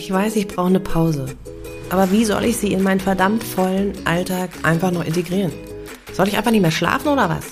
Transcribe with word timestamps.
Ich 0.00 0.10
weiß, 0.10 0.36
ich 0.36 0.48
brauche 0.48 0.68
eine 0.68 0.80
Pause. 0.80 1.26
Aber 1.90 2.10
wie 2.10 2.24
soll 2.24 2.46
ich 2.46 2.56
sie 2.56 2.72
in 2.72 2.82
meinen 2.82 3.00
verdammt 3.00 3.44
vollen 3.44 3.92
Alltag 4.06 4.48
einfach 4.62 4.90
noch 4.90 5.04
integrieren? 5.04 5.52
Soll 6.14 6.26
ich 6.26 6.38
einfach 6.38 6.52
nicht 6.52 6.62
mehr 6.62 6.70
schlafen 6.70 7.08
oder 7.08 7.28
was? 7.28 7.44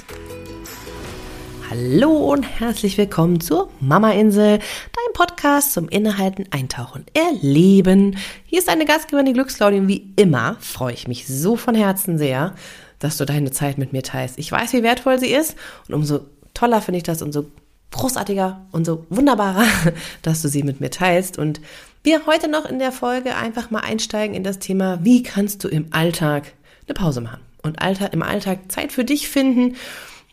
Hallo 1.69 2.33
und 2.33 2.45
herzlich 2.45 2.97
willkommen 2.97 3.41
zur 3.41 3.69
Mama 3.81 4.13
Insel, 4.13 4.61
dein 4.61 5.13
Podcast 5.13 5.75
zum 5.75 5.91
Innehalten, 5.91 6.47
Eintauchen, 6.51 7.05
Erleben. 7.13 8.17
Hier 8.47 8.61
ist 8.61 8.69
deine 8.69 8.87
Gastgeberin, 8.87 9.27
die 9.27 9.35
Glücksklaudin. 9.35 9.87
Wie 9.87 10.15
immer 10.17 10.57
freue 10.59 10.95
ich 10.95 11.07
mich 11.07 11.29
so 11.29 11.55
von 11.55 11.75
Herzen 11.75 12.17
sehr, 12.17 12.55
dass 12.99 13.19
du 13.19 13.27
deine 13.27 13.51
Zeit 13.51 13.77
mit 13.77 13.93
mir 13.93 14.03
teilst. 14.03 14.39
Ich 14.39 14.51
weiß, 14.51 14.73
wie 14.73 14.83
wertvoll 14.83 15.19
sie 15.19 15.31
ist 15.35 15.55
und 15.87 15.93
umso 15.93 16.21
toller 16.55 16.81
finde 16.81 16.97
ich 16.97 17.05
das 17.05 17.21
und 17.21 17.33
so 17.33 17.45
großartiger 17.91 18.67
und 18.73 18.85
so 18.85 19.07
wunderbarer, 19.11 19.67
dass 20.23 20.43
du 20.43 20.49
sie 20.49 20.63
mit 20.63 20.81
mir 20.81 20.91
teilst 20.91 21.39
und 21.39 21.61
wir 22.03 22.27
heute 22.27 22.49
noch 22.49 22.65
in 22.65 22.79
der 22.79 22.93
Folge 22.93 23.37
einfach 23.37 23.71
mal 23.71 23.81
einsteigen 23.81 24.35
in 24.35 24.45
das 24.45 24.59
Thema, 24.59 24.99
wie 25.03 25.23
kannst 25.23 25.65
du 25.65 25.69
im 25.69 25.87
Alltag 25.91 26.53
eine 26.87 26.95
Pause 26.95 27.21
machen 27.21 27.41
und 27.63 27.83
Alter, 27.83 28.13
im 28.13 28.23
Alltag 28.23 28.71
Zeit 28.71 28.93
für 28.93 29.05
dich 29.05 29.29
finden, 29.29 29.77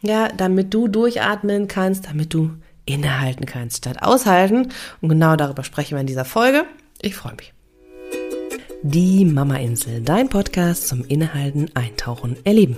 ja, 0.01 0.29
damit 0.29 0.73
du 0.73 0.87
durchatmen 0.87 1.67
kannst, 1.67 2.07
damit 2.07 2.33
du 2.33 2.51
innehalten 2.85 3.45
kannst 3.45 3.77
statt 3.77 4.01
aushalten. 4.01 4.69
Und 5.01 5.09
genau 5.09 5.35
darüber 5.35 5.63
sprechen 5.63 5.95
wir 5.95 6.01
in 6.01 6.07
dieser 6.07 6.25
Folge. 6.25 6.65
Ich 7.01 7.15
freue 7.15 7.33
mich. 7.33 7.53
Die 8.83 9.25
Mama 9.25 9.55
Insel, 9.55 10.01
dein 10.01 10.29
Podcast 10.29 10.87
zum 10.87 11.03
Innehalten, 11.05 11.71
Eintauchen, 11.73 12.37
Erleben. 12.43 12.77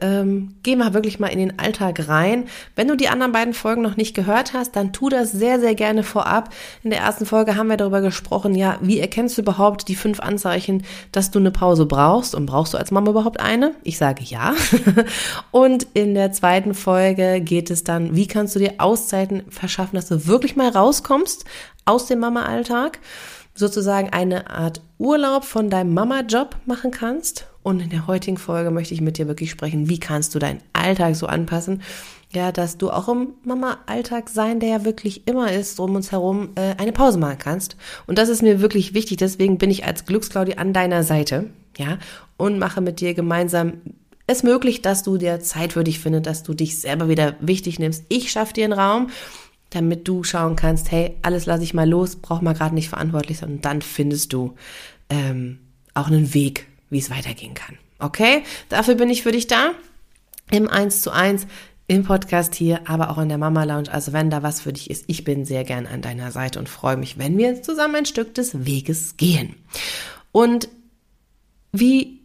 ähm, 0.00 0.54
geh 0.62 0.76
mal 0.76 0.94
wirklich 0.94 1.18
mal 1.18 1.28
in 1.28 1.38
den 1.38 1.58
Alltag 1.58 2.08
rein. 2.08 2.44
Wenn 2.74 2.88
du 2.88 2.96
die 2.96 3.08
anderen 3.08 3.32
beiden 3.32 3.54
Folgen 3.54 3.82
noch 3.82 3.96
nicht 3.96 4.14
gehört 4.14 4.52
hast, 4.52 4.76
dann 4.76 4.92
tu 4.92 5.08
das 5.08 5.32
sehr, 5.32 5.60
sehr 5.60 5.74
gerne 5.74 6.02
vorab. 6.02 6.50
In 6.82 6.90
der 6.90 7.00
ersten 7.00 7.26
Folge 7.26 7.56
haben 7.56 7.68
wir 7.68 7.76
darüber 7.76 8.00
gesprochen, 8.00 8.54
ja, 8.54 8.78
wie 8.80 9.00
erkennst 9.00 9.36
du 9.38 9.42
überhaupt 9.42 9.88
die 9.88 9.94
fünf 9.94 10.20
Anzeichen, 10.20 10.84
dass 11.12 11.30
du 11.30 11.38
eine 11.38 11.50
Pause 11.50 11.86
brauchst 11.86 12.34
und 12.34 12.46
brauchst 12.46 12.74
du 12.74 12.78
als 12.78 12.90
Mama 12.90 13.10
überhaupt 13.10 13.40
eine? 13.40 13.74
Ich 13.82 13.98
sage 13.98 14.24
ja. 14.24 14.54
und 15.50 15.86
in 15.94 16.14
der 16.14 16.32
zweiten 16.32 16.74
Folge 16.74 17.40
geht 17.40 17.70
es 17.70 17.84
dann, 17.84 18.14
wie 18.16 18.26
kannst 18.26 18.54
du 18.54 18.58
dir 18.58 18.74
Auszeiten 18.78 19.42
verschaffen, 19.50 19.96
dass 19.96 20.08
du 20.08 20.26
wirklich 20.26 20.56
mal 20.56 20.68
rauskommst 20.68 21.44
aus 21.84 22.06
dem 22.06 22.18
Mama-Alltag 22.18 22.98
sozusagen 23.56 24.10
eine 24.10 24.50
Art 24.50 24.80
Urlaub 24.98 25.44
von 25.44 25.70
deinem 25.70 25.94
Mama-Job 25.94 26.56
machen 26.66 26.90
kannst. 26.90 27.46
Und 27.62 27.80
in 27.80 27.90
der 27.90 28.06
heutigen 28.06 28.36
Folge 28.36 28.70
möchte 28.70 28.94
ich 28.94 29.00
mit 29.00 29.18
dir 29.18 29.26
wirklich 29.26 29.50
sprechen, 29.50 29.88
wie 29.88 29.98
kannst 29.98 30.34
du 30.34 30.38
deinen 30.38 30.60
Alltag 30.72 31.16
so 31.16 31.26
anpassen, 31.26 31.82
ja, 32.32 32.52
dass 32.52 32.78
du 32.78 32.90
auch 32.90 33.08
im 33.08 33.34
Mama-Alltag 33.44 34.28
sein, 34.28 34.60
der 34.60 34.68
ja 34.68 34.84
wirklich 34.84 35.26
immer 35.26 35.52
ist, 35.52 35.80
um 35.80 35.96
uns 35.96 36.12
herum, 36.12 36.50
äh, 36.54 36.74
eine 36.76 36.92
Pause 36.92 37.18
machen 37.18 37.38
kannst. 37.38 37.76
Und 38.06 38.18
das 38.18 38.28
ist 38.28 38.42
mir 38.42 38.60
wirklich 38.60 38.94
wichtig. 38.94 39.16
Deswegen 39.16 39.58
bin 39.58 39.70
ich 39.70 39.84
als 39.84 40.04
Glücksclaudi 40.04 40.54
an 40.54 40.72
deiner 40.72 41.02
Seite, 41.02 41.50
ja, 41.76 41.98
und 42.36 42.58
mache 42.58 42.80
mit 42.80 43.00
dir 43.00 43.14
gemeinsam 43.14 43.74
es 44.26 44.42
möglich, 44.42 44.82
dass 44.82 45.02
du 45.02 45.18
dir 45.18 45.40
Zeit 45.40 45.72
für 45.72 45.84
dich 45.84 46.00
findest, 46.00 46.26
dass 46.26 46.42
du 46.42 46.52
dich 46.54 46.80
selber 46.80 47.08
wieder 47.08 47.36
wichtig 47.40 47.78
nimmst. 47.78 48.04
Ich 48.08 48.30
schaffe 48.30 48.52
dir 48.52 48.64
einen 48.64 48.72
Raum 48.72 49.08
damit 49.70 50.06
du 50.08 50.22
schauen 50.22 50.56
kannst, 50.56 50.90
hey, 50.90 51.16
alles 51.22 51.46
lasse 51.46 51.64
ich 51.64 51.74
mal 51.74 51.88
los, 51.88 52.16
brauch 52.16 52.40
mal 52.40 52.54
gerade 52.54 52.74
nicht 52.74 52.88
verantwortlich 52.88 53.38
sein. 53.38 53.50
Und 53.50 53.64
dann 53.64 53.82
findest 53.82 54.32
du 54.32 54.54
ähm, 55.10 55.58
auch 55.94 56.06
einen 56.06 56.34
Weg, 56.34 56.66
wie 56.90 56.98
es 56.98 57.10
weitergehen 57.10 57.54
kann. 57.54 57.76
Okay? 57.98 58.42
Dafür 58.68 58.94
bin 58.94 59.10
ich 59.10 59.22
für 59.22 59.32
dich 59.32 59.46
da. 59.46 59.72
Im 60.50 60.68
1 60.68 61.02
zu 61.02 61.10
1, 61.10 61.46
im 61.88 62.04
Podcast 62.04 62.54
hier, 62.54 62.88
aber 62.88 63.10
auch 63.10 63.18
in 63.18 63.28
der 63.28 63.38
Mama 63.38 63.64
Lounge. 63.64 63.92
Also 63.92 64.12
wenn 64.12 64.30
da 64.30 64.42
was 64.42 64.60
für 64.60 64.72
dich 64.72 64.90
ist, 64.90 65.04
ich 65.08 65.24
bin 65.24 65.44
sehr 65.44 65.64
gern 65.64 65.86
an 65.86 66.02
deiner 66.02 66.30
Seite 66.30 66.58
und 66.58 66.68
freue 66.68 66.96
mich, 66.96 67.18
wenn 67.18 67.36
wir 67.38 67.62
zusammen 67.62 67.96
ein 67.96 68.06
Stück 68.06 68.34
des 68.34 68.66
Weges 68.66 69.16
gehen. 69.16 69.54
Und 70.32 70.68
wie, 71.72 72.20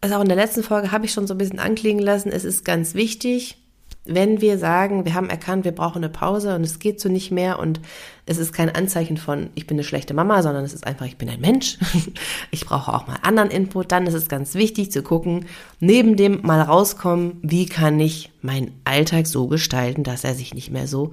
also 0.00 0.16
auch 0.16 0.22
in 0.22 0.28
der 0.28 0.36
letzten 0.36 0.62
Folge 0.62 0.92
habe 0.92 1.06
ich 1.06 1.12
schon 1.12 1.26
so 1.26 1.34
ein 1.34 1.38
bisschen 1.38 1.58
anklingen 1.58 2.02
lassen, 2.02 2.30
es 2.30 2.44
ist 2.44 2.64
ganz 2.64 2.94
wichtig, 2.94 3.56
wenn 4.04 4.40
wir 4.40 4.58
sagen, 4.58 5.04
wir 5.04 5.14
haben 5.14 5.28
erkannt, 5.28 5.64
wir 5.64 5.72
brauchen 5.72 5.98
eine 5.98 6.08
Pause 6.08 6.54
und 6.54 6.62
es 6.62 6.78
geht 6.78 7.00
so 7.00 7.08
nicht 7.08 7.30
mehr 7.30 7.58
und 7.58 7.80
es 8.24 8.38
ist 8.38 8.52
kein 8.52 8.70
Anzeichen 8.70 9.18
von, 9.18 9.50
ich 9.54 9.66
bin 9.66 9.76
eine 9.76 9.84
schlechte 9.84 10.14
Mama, 10.14 10.42
sondern 10.42 10.64
es 10.64 10.72
ist 10.72 10.86
einfach, 10.86 11.06
ich 11.06 11.18
bin 11.18 11.28
ein 11.28 11.40
Mensch, 11.40 11.78
ich 12.50 12.64
brauche 12.64 12.92
auch 12.92 13.06
mal 13.06 13.18
anderen 13.22 13.50
Input, 13.50 13.92
dann 13.92 14.06
ist 14.06 14.14
es 14.14 14.28
ganz 14.28 14.54
wichtig 14.54 14.90
zu 14.90 15.02
gucken, 15.02 15.46
neben 15.80 16.16
dem 16.16 16.40
mal 16.42 16.62
rauskommen, 16.62 17.38
wie 17.42 17.66
kann 17.66 18.00
ich 18.00 18.30
meinen 18.40 18.72
Alltag 18.84 19.26
so 19.26 19.48
gestalten, 19.48 20.02
dass 20.02 20.24
er 20.24 20.34
sich 20.34 20.54
nicht 20.54 20.70
mehr 20.70 20.86
so 20.86 21.12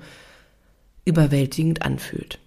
überwältigend 1.04 1.82
anfühlt. 1.82 2.40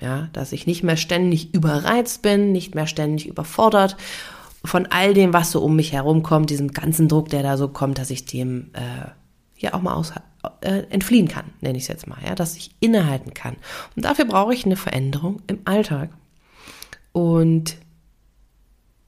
Ja, 0.00 0.28
dass 0.34 0.52
ich 0.52 0.66
nicht 0.66 0.82
mehr 0.82 0.98
ständig 0.98 1.54
überreizt 1.54 2.20
bin, 2.20 2.52
nicht 2.52 2.74
mehr 2.74 2.86
ständig 2.86 3.26
überfordert 3.26 3.96
von 4.62 4.86
all 4.86 5.14
dem, 5.14 5.32
was 5.32 5.50
so 5.50 5.62
um 5.62 5.76
mich 5.76 5.92
herum 5.92 6.22
kommt, 6.22 6.50
diesem 6.50 6.72
ganzen 6.72 7.08
Druck, 7.08 7.30
der 7.30 7.42
da 7.42 7.56
so 7.56 7.68
kommt, 7.68 7.98
dass 7.98 8.10
ich 8.10 8.26
dem 8.26 8.70
äh, 8.74 9.08
ja 9.58 9.74
auch 9.74 9.82
mal 9.82 9.94
aus, 9.94 10.12
äh, 10.60 10.82
entfliehen 10.90 11.28
kann, 11.28 11.46
nenne 11.60 11.78
ich 11.78 11.84
es 11.84 11.88
jetzt 11.88 12.06
mal, 12.06 12.18
ja, 12.24 12.34
dass 12.34 12.56
ich 12.56 12.74
innehalten 12.80 13.34
kann. 13.34 13.56
Und 13.94 14.04
dafür 14.04 14.24
brauche 14.24 14.54
ich 14.54 14.64
eine 14.64 14.76
Veränderung 14.76 15.42
im 15.46 15.60
Alltag. 15.64 16.10
Und 17.12 17.76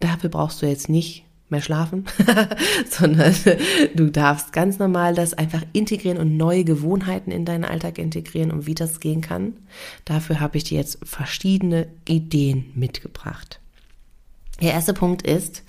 dafür 0.00 0.30
brauchst 0.30 0.62
du 0.62 0.66
jetzt 0.66 0.88
nicht 0.88 1.24
mehr 1.50 1.62
schlafen, 1.62 2.04
sondern 2.90 3.34
du 3.94 4.10
darfst 4.10 4.52
ganz 4.52 4.78
normal 4.78 5.14
das 5.14 5.34
einfach 5.34 5.62
integrieren 5.72 6.18
und 6.18 6.36
neue 6.36 6.64
Gewohnheiten 6.64 7.30
in 7.30 7.44
deinen 7.44 7.64
Alltag 7.64 7.98
integrieren 7.98 8.50
und 8.50 8.66
wie 8.66 8.74
das 8.74 9.00
gehen 9.00 9.20
kann. 9.20 9.54
Dafür 10.04 10.40
habe 10.40 10.58
ich 10.58 10.64
dir 10.64 10.78
jetzt 10.78 10.98
verschiedene 11.02 11.88
Ideen 12.06 12.70
mitgebracht. 12.74 13.60
Der 14.60 14.72
erste 14.72 14.92
Punkt 14.92 15.22
ist, 15.22 15.62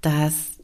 dass 0.00 0.59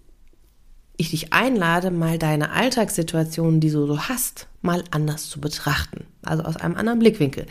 ich 0.96 1.10
dich 1.10 1.32
einlade, 1.32 1.90
mal 1.90 2.18
deine 2.18 2.52
Alltagssituationen, 2.52 3.60
die 3.60 3.70
du 3.70 3.86
so 3.86 4.00
hast, 4.00 4.48
mal 4.62 4.82
anders 4.90 5.28
zu 5.28 5.40
betrachten. 5.40 6.06
Also 6.22 6.44
aus 6.44 6.56
einem 6.56 6.76
anderen 6.76 6.98
Blickwinkel. 6.98 7.46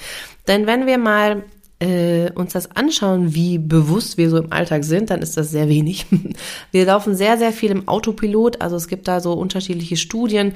Denn 0.48 0.68
wenn 0.68 0.86
wir 0.86 0.98
mal 0.98 1.44
äh, 1.80 2.32
uns 2.32 2.54
das 2.54 2.76
anschauen, 2.76 3.36
wie 3.36 3.58
bewusst 3.58 4.18
wir 4.18 4.30
so 4.30 4.38
im 4.38 4.52
Alltag 4.52 4.84
sind, 4.84 5.10
dann 5.10 5.22
ist 5.22 5.38
das 5.38 5.52
sehr 5.52 5.68
wenig. 5.68 6.06
Wir 6.72 6.86
laufen 6.86 7.16
sehr, 7.16 7.38
sehr 7.38 7.52
viel 7.52 7.72
im 7.72 7.88
Autopilot. 7.88 8.62
Also 8.62 8.78
es 8.78 8.88
gibt 8.88 9.08
da 9.08 9.20
so 9.20 9.34
unterschiedliche 9.34 9.98
Studien, 9.98 10.54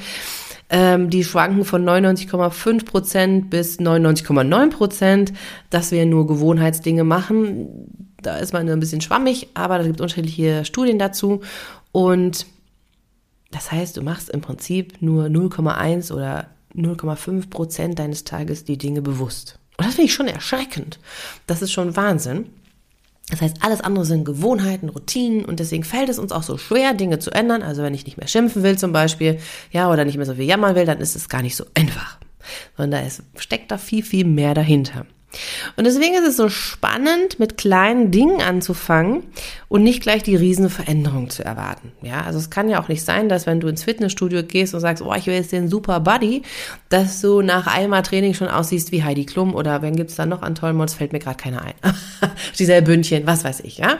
ähm, 0.69 1.09
die 1.09 1.23
schwanken 1.23 1.65
von 1.65 1.83
99,5 1.83 2.85
Prozent 2.85 3.49
bis 3.49 3.79
99,9 3.79 4.69
Prozent, 4.69 5.33
dass 5.69 5.91
wir 5.91 6.05
nur 6.05 6.25
Gewohnheitsdinge 6.25 7.03
machen. 7.03 8.07
Da 8.21 8.37
ist 8.37 8.53
man 8.53 8.69
ein 8.69 8.79
bisschen 8.79 9.01
schwammig, 9.01 9.49
aber 9.55 9.77
da 9.77 9.83
gibt 9.83 9.99
unterschiedliche 9.99 10.63
Studien 10.63 10.99
dazu. 10.99 11.41
Und 11.91 12.45
das 13.51 13.71
heißt, 13.71 13.97
du 13.97 14.01
machst 14.01 14.29
im 14.29 14.41
Prinzip 14.41 15.01
nur 15.01 15.25
0,1 15.25 16.13
oder 16.13 16.47
0,5 16.75 17.49
Prozent 17.49 17.99
deines 17.99 18.23
Tages 18.23 18.63
die 18.63 18.77
Dinge 18.77 19.01
bewusst. 19.01 19.59
Und 19.77 19.87
das 19.87 19.95
finde 19.95 20.07
ich 20.07 20.13
schon 20.13 20.27
erschreckend. 20.27 20.99
Das 21.47 21.61
ist 21.61 21.71
schon 21.71 21.95
Wahnsinn. 21.95 22.47
Das 23.29 23.41
heißt, 23.41 23.57
alles 23.61 23.81
andere 23.81 24.05
sind 24.05 24.25
Gewohnheiten, 24.25 24.89
Routinen 24.89 25.45
und 25.45 25.59
deswegen 25.59 25.83
fällt 25.83 26.09
es 26.09 26.19
uns 26.19 26.31
auch 26.31 26.43
so 26.43 26.57
schwer, 26.57 26.93
Dinge 26.93 27.19
zu 27.19 27.31
ändern. 27.31 27.61
Also 27.61 27.83
wenn 27.83 27.93
ich 27.93 28.05
nicht 28.05 28.17
mehr 28.17 28.27
schimpfen 28.27 28.63
will 28.63 28.77
zum 28.77 28.91
Beispiel, 28.91 29.39
ja, 29.71 29.91
oder 29.91 30.03
nicht 30.03 30.17
mehr 30.17 30.25
so 30.25 30.33
viel 30.33 30.45
jammern 30.45 30.75
will, 30.75 30.85
dann 30.85 30.99
ist 30.99 31.15
es 31.15 31.29
gar 31.29 31.43
nicht 31.43 31.55
so 31.55 31.65
einfach. 31.75 32.17
Sondern 32.75 33.05
es 33.05 33.21
steckt 33.37 33.71
da 33.71 33.77
viel, 33.77 34.03
viel 34.03 34.25
mehr 34.25 34.55
dahinter. 34.55 35.05
Und 35.75 35.85
deswegen 35.85 36.15
ist 36.15 36.27
es 36.27 36.37
so 36.37 36.49
spannend, 36.49 37.39
mit 37.39 37.57
kleinen 37.57 38.09
Dingen 38.09 38.41
anzufangen 38.41 39.23
und 39.67 39.83
nicht 39.83 40.01
gleich 40.01 40.23
die 40.23 40.35
Riesenveränderung 40.35 41.29
zu 41.29 41.45
erwarten. 41.45 41.91
Ja, 42.01 42.21
also 42.21 42.39
es 42.39 42.49
kann 42.49 42.69
ja 42.69 42.81
auch 42.81 42.87
nicht 42.87 43.05
sein, 43.05 43.29
dass 43.29 43.45
wenn 43.45 43.59
du 43.59 43.67
ins 43.67 43.83
Fitnessstudio 43.83 44.43
gehst 44.43 44.73
und 44.73 44.79
sagst, 44.79 45.03
oh, 45.03 45.13
ich 45.13 45.27
will 45.27 45.35
jetzt 45.35 45.51
den 45.51 45.67
super 45.67 45.99
Buddy, 45.99 46.41
dass 46.89 47.21
du 47.21 47.41
nach 47.41 47.67
einmal 47.67 48.01
Training 48.01 48.33
schon 48.33 48.47
aussiehst 48.47 48.91
wie 48.91 49.03
Heidi 49.03 49.25
Klum 49.25 49.53
oder 49.53 49.81
wen 49.81 49.95
gibt's 49.95 50.15
da 50.15 50.25
noch 50.25 50.41
an 50.41 50.55
tollen 50.55 50.75
Mods, 50.75 50.95
fällt 50.95 51.13
mir 51.13 51.19
gerade 51.19 51.37
keiner 51.37 51.61
ein. 51.61 51.75
Giselle 52.57 52.81
Bündchen, 52.81 53.27
was 53.27 53.43
weiß 53.43 53.59
ich, 53.61 53.77
ja. 53.77 53.99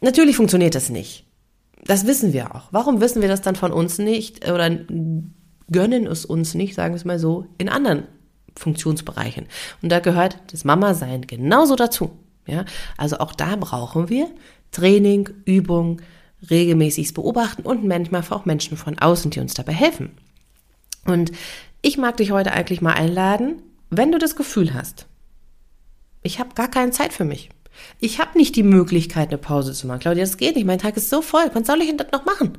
Natürlich 0.00 0.36
funktioniert 0.36 0.74
das 0.74 0.88
nicht. 0.88 1.26
Das 1.84 2.06
wissen 2.06 2.32
wir 2.32 2.54
auch. 2.54 2.68
Warum 2.70 3.00
wissen 3.00 3.20
wir 3.20 3.28
das 3.28 3.42
dann 3.42 3.56
von 3.56 3.72
uns 3.72 3.98
nicht 3.98 4.50
oder 4.50 4.70
gönnen 5.70 6.06
es 6.06 6.24
uns 6.24 6.54
nicht, 6.54 6.74
sagen 6.74 6.94
wir 6.94 6.96
es 6.96 7.04
mal 7.04 7.18
so, 7.18 7.46
in 7.58 7.68
anderen 7.68 8.04
Funktionsbereichen. 8.56 9.46
Und 9.82 9.90
da 9.90 10.00
gehört 10.00 10.38
das 10.52 10.64
Mama-Sein 10.64 11.26
genauso 11.26 11.76
dazu. 11.76 12.10
Ja, 12.46 12.64
also 12.96 13.18
auch 13.18 13.32
da 13.32 13.56
brauchen 13.56 14.08
wir 14.08 14.28
Training, 14.72 15.28
Übung, 15.44 16.00
regelmäßiges 16.48 17.12
Beobachten 17.12 17.62
und 17.62 17.84
manchmal 17.84 18.22
auch 18.30 18.44
Menschen 18.44 18.76
von 18.76 18.98
außen, 18.98 19.30
die 19.30 19.40
uns 19.40 19.54
dabei 19.54 19.72
helfen. 19.72 20.10
Und 21.06 21.32
ich 21.82 21.98
mag 21.98 22.16
dich 22.16 22.30
heute 22.30 22.52
eigentlich 22.52 22.80
mal 22.80 22.94
einladen, 22.94 23.62
wenn 23.90 24.12
du 24.12 24.18
das 24.18 24.36
Gefühl 24.36 24.74
hast, 24.74 25.06
ich 26.22 26.38
habe 26.38 26.54
gar 26.54 26.68
keine 26.68 26.92
Zeit 26.92 27.12
für 27.12 27.24
mich. 27.24 27.50
Ich 27.98 28.20
habe 28.20 28.36
nicht 28.36 28.56
die 28.56 28.62
Möglichkeit, 28.62 29.28
eine 29.28 29.38
Pause 29.38 29.72
zu 29.72 29.86
machen. 29.86 30.00
Claudia, 30.00 30.24
das 30.24 30.36
geht 30.36 30.56
nicht. 30.56 30.66
Mein 30.66 30.78
Tag 30.78 30.96
ist 30.96 31.08
so 31.08 31.22
voll. 31.22 31.50
Was 31.54 31.66
soll 31.66 31.80
ich 31.80 31.88
denn 31.88 31.96
das 31.96 32.12
noch 32.12 32.26
machen? 32.26 32.58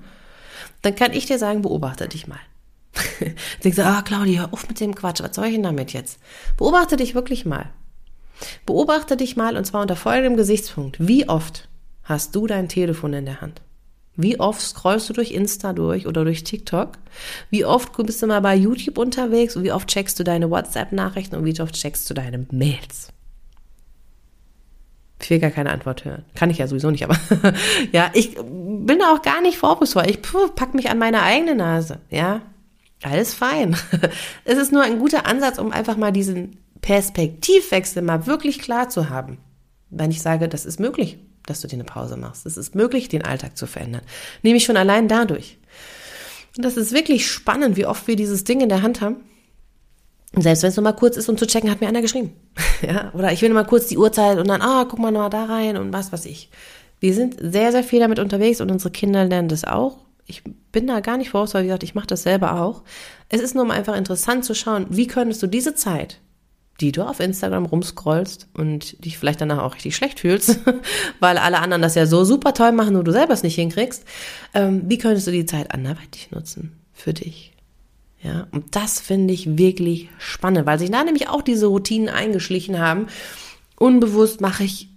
Dann 0.82 0.96
kann 0.96 1.14
ich 1.14 1.28
dir 1.28 1.38
sagen, 1.38 1.62
beobachte 1.62 2.08
dich 2.08 2.28
mal. 2.28 2.40
Denkst 3.64 3.78
du, 3.78 3.86
ah, 3.86 4.02
Claudia, 4.02 4.42
hör 4.42 4.54
auf 4.54 4.68
mit 4.68 4.80
dem 4.80 4.96
Quatsch. 4.96 5.22
Was 5.22 5.36
soll 5.36 5.48
ich 5.48 5.54
denn 5.54 5.64
damit 5.64 5.94
jetzt? 5.94 6.20
Beobachte 6.58 6.98
dich 6.98 7.16
wirklich 7.16 7.46
mal. 7.46 7.70
Beobachte 8.66 9.18
dich 9.18 9.36
mal 9.36 9.56
und 9.58 9.66
zwar 9.66 9.82
unter 9.82 9.96
folgendem 9.96 10.38
Gesichtspunkt. 10.38 10.98
Wie 11.00 11.30
oft 11.30 11.70
hast 12.04 12.36
du 12.36 12.48
dein 12.48 12.70
Telefon 12.70 13.14
in 13.14 13.26
der 13.26 13.42
Hand? 13.42 13.62
Wie 14.16 14.40
oft 14.40 14.62
scrollst 14.62 15.10
du 15.10 15.14
durch 15.14 15.32
Insta 15.32 15.74
durch 15.74 16.06
oder 16.06 16.26
durch 16.26 16.44
TikTok? 16.44 16.98
Wie 17.50 17.66
oft 17.66 17.94
bist 17.94 18.22
du 18.22 18.28
mal 18.28 18.42
bei 18.42 18.56
YouTube 18.56 18.98
unterwegs 18.98 19.56
und 19.56 19.64
wie 19.64 19.72
oft 19.72 19.88
checkst 19.88 20.20
du 20.20 20.24
deine 20.24 20.50
WhatsApp-Nachrichten 20.50 21.36
und 21.36 21.46
wie 21.46 21.60
oft 21.62 21.76
checkst 21.76 22.10
du 22.10 22.14
deine 22.14 22.46
Mails? 22.52 23.10
Ich 25.22 25.30
will 25.30 25.40
gar 25.40 25.52
keine 25.52 25.72
Antwort 25.72 26.04
hören. 26.04 26.26
Kann 26.36 26.50
ich 26.50 26.58
ja 26.58 26.68
sowieso 26.68 26.92
nicht, 26.92 27.04
aber 27.04 27.16
ja, 27.92 28.10
ich 28.14 28.36
bin 28.36 29.00
da 29.00 29.14
auch 29.14 29.22
gar 29.22 29.42
nicht 29.42 29.58
vorwurfsvoll. 29.58 30.10
Ich 30.10 30.22
puh, 30.22 30.50
pack 30.56 30.74
mich 30.74 30.90
an 30.90 30.98
meine 30.98 31.22
eigene 31.22 31.56
Nase. 31.56 32.00
Ja, 32.10 32.42
alles 33.04 33.34
fein. 33.34 33.76
es 34.46 34.58
ist 34.58 34.72
nur 34.72 34.84
ein 34.84 35.00
guter 35.00 35.26
Ansatz, 35.26 35.58
um 35.58 35.72
einfach 35.72 35.98
mal 35.98 36.12
diesen 36.12 36.58
Perspektivwechsel 36.82 38.02
mal 38.02 38.26
wirklich 38.26 38.60
klar 38.60 38.90
zu 38.90 39.10
haben. 39.10 39.38
Wenn 39.90 40.12
ich 40.12 40.22
sage, 40.22 40.48
das 40.48 40.66
ist 40.66 40.80
möglich, 40.80 41.20
dass 41.46 41.62
du 41.62 41.68
dir 41.68 41.76
eine 41.76 41.84
Pause 41.84 42.18
machst. 42.18 42.46
Es 42.46 42.58
ist 42.58 42.76
möglich, 42.76 43.10
den 43.10 43.26
Alltag 43.26 43.58
zu 43.58 43.68
verändern. 43.68 44.02
Nämlich 44.44 44.64
schon 44.64 44.78
allein 44.78 45.08
dadurch. 45.08 45.58
Und 46.56 46.66
das 46.66 46.78
ist 46.78 46.92
wirklich 46.92 47.30
spannend, 47.30 47.78
wie 47.78 47.86
oft 47.86 48.08
wir 48.08 48.16
dieses 48.16 48.44
Ding 48.44 48.62
in 48.62 48.70
der 48.70 48.82
Hand 48.82 49.02
haben 49.02 49.18
und 50.34 50.44
selbst 50.44 50.64
wenn 50.64 50.70
es 50.70 50.78
nur 50.78 50.84
mal 50.84 50.94
kurz 50.94 51.18
ist, 51.18 51.28
um 51.28 51.38
zu 51.38 51.46
checken, 51.46 51.70
hat 51.70 51.82
mir 51.82 51.88
einer 51.88 52.02
geschrieben. 52.02 52.34
ja, 52.82 53.12
oder 53.14 53.32
ich 53.32 53.42
will 53.42 53.50
nur 53.50 53.62
mal 53.62 53.68
kurz 53.68 53.88
die 53.88 53.98
Uhrzeit 53.98 54.38
und 54.38 54.48
dann, 54.48 54.62
ah, 54.62 54.86
guck 54.90 55.00
mal 55.00 55.12
noch 55.12 55.30
da 55.30 55.46
rein 55.46 55.78
und 55.78 55.92
was 55.92 56.12
weiß 56.12 56.26
ich. 56.26 56.50
Wir 57.00 57.14
sind 57.14 57.36
sehr, 57.40 57.72
sehr 57.72 57.84
viel 57.84 58.00
damit 58.00 58.20
unterwegs 58.20 58.62
und 58.62 58.72
unsere 58.72 58.92
Kinder 58.92 59.26
lernen 59.26 59.50
das 59.50 59.66
auch. 59.66 59.98
Ich 60.26 60.44
bin 60.72 60.88
da 60.88 61.00
gar 61.00 61.18
nicht 61.18 61.30
voraus, 61.30 61.54
weil 61.54 61.64
wie 61.64 61.68
gesagt, 61.68 61.84
ich 61.84 61.96
mache 61.96 62.08
das 62.08 62.24
selber 62.24 62.62
auch. 62.62 62.84
Es 63.30 63.42
ist 63.42 63.56
nur 63.56 63.66
mal 63.66 63.76
einfach 63.76 63.96
interessant 63.96 64.46
zu 64.46 64.56
schauen, 64.56 64.88
wie 64.90 65.08
könntest 65.08 65.42
du 65.44 65.48
diese 65.48 65.76
Zeit, 65.76 66.20
die 66.80 66.92
du 66.92 67.04
auf 67.04 67.20
Instagram 67.20 67.66
rumscrollst 67.66 68.48
und 68.54 69.04
dich 69.04 69.18
vielleicht 69.18 69.42
danach 69.42 69.60
auch 69.64 69.76
richtig 69.76 69.96
schlecht 69.96 70.22
fühlst, 70.22 70.60
weil 71.20 71.38
alle 71.38 71.60
anderen 71.60 71.82
das 71.82 71.96
ja 71.96 72.06
so 72.06 72.24
super 72.24 72.54
toll 72.54 72.72
machen 72.72 72.96
und 72.96 73.06
du 73.06 73.12
selber 73.12 73.34
es 73.34 73.44
nicht 73.44 73.56
hinkriegst, 73.56 74.06
ähm, 74.54 74.84
wie 74.86 74.98
könntest 74.98 75.28
du 75.28 75.32
die 75.32 75.46
Zeit 75.46 75.74
anderweitig 75.74 76.32
nutzen 76.32 76.80
für 76.94 77.14
dich? 77.14 77.52
Ja, 78.24 78.48
und 78.52 78.76
das 78.76 79.00
finde 79.00 79.34
ich 79.34 79.58
wirklich 79.58 80.10
spannend, 80.20 80.68
weil 80.68 80.78
sich 80.78 80.92
da 80.92 81.04
nämlich 81.04 81.28
auch 81.28 81.42
diese 81.42 81.68
Routinen 81.68 82.10
eingeschlichen 82.10 82.80
haben. 82.80 83.08
Unbewusst 83.78 84.42
mache 84.42 84.64
ich, 84.64 84.90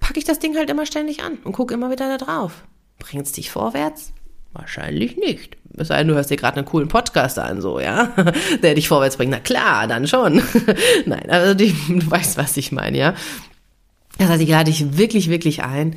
packe 0.00 0.18
ich 0.18 0.24
das 0.24 0.40
Ding 0.40 0.56
halt 0.56 0.68
immer 0.68 0.84
ständig 0.84 1.22
an 1.22 1.38
und 1.44 1.52
gucke 1.52 1.72
immer 1.72 1.90
wieder 1.90 2.08
da 2.08 2.24
drauf. 2.24 2.64
Bringt 2.98 3.26
es 3.26 3.32
dich 3.32 3.52
vorwärts? 3.52 4.12
Wahrscheinlich 4.52 5.16
nicht. 5.16 5.56
Es 5.76 5.88
sei 5.88 5.98
denn, 5.98 6.08
du 6.08 6.14
hörst 6.14 6.30
dir 6.30 6.36
gerade 6.36 6.56
einen 6.56 6.66
coolen 6.66 6.88
Podcast 6.88 7.38
an, 7.38 7.60
so, 7.60 7.78
ja, 7.78 8.12
der 8.62 8.74
dich 8.74 8.88
vorwärts 8.88 9.16
bringt. 9.16 9.30
Na 9.30 9.40
klar, 9.40 9.86
dann 9.86 10.06
schon. 10.06 10.42
Nein, 11.06 11.30
also 11.30 11.54
die, 11.54 11.72
du 11.88 12.10
weißt, 12.10 12.36
was 12.36 12.56
ich 12.56 12.72
meine, 12.72 12.98
ja. 12.98 13.14
Das 14.18 14.28
heißt, 14.28 14.42
ich 14.42 14.48
lade 14.48 14.70
dich 14.70 14.98
wirklich, 14.98 15.30
wirklich 15.30 15.62
ein, 15.62 15.96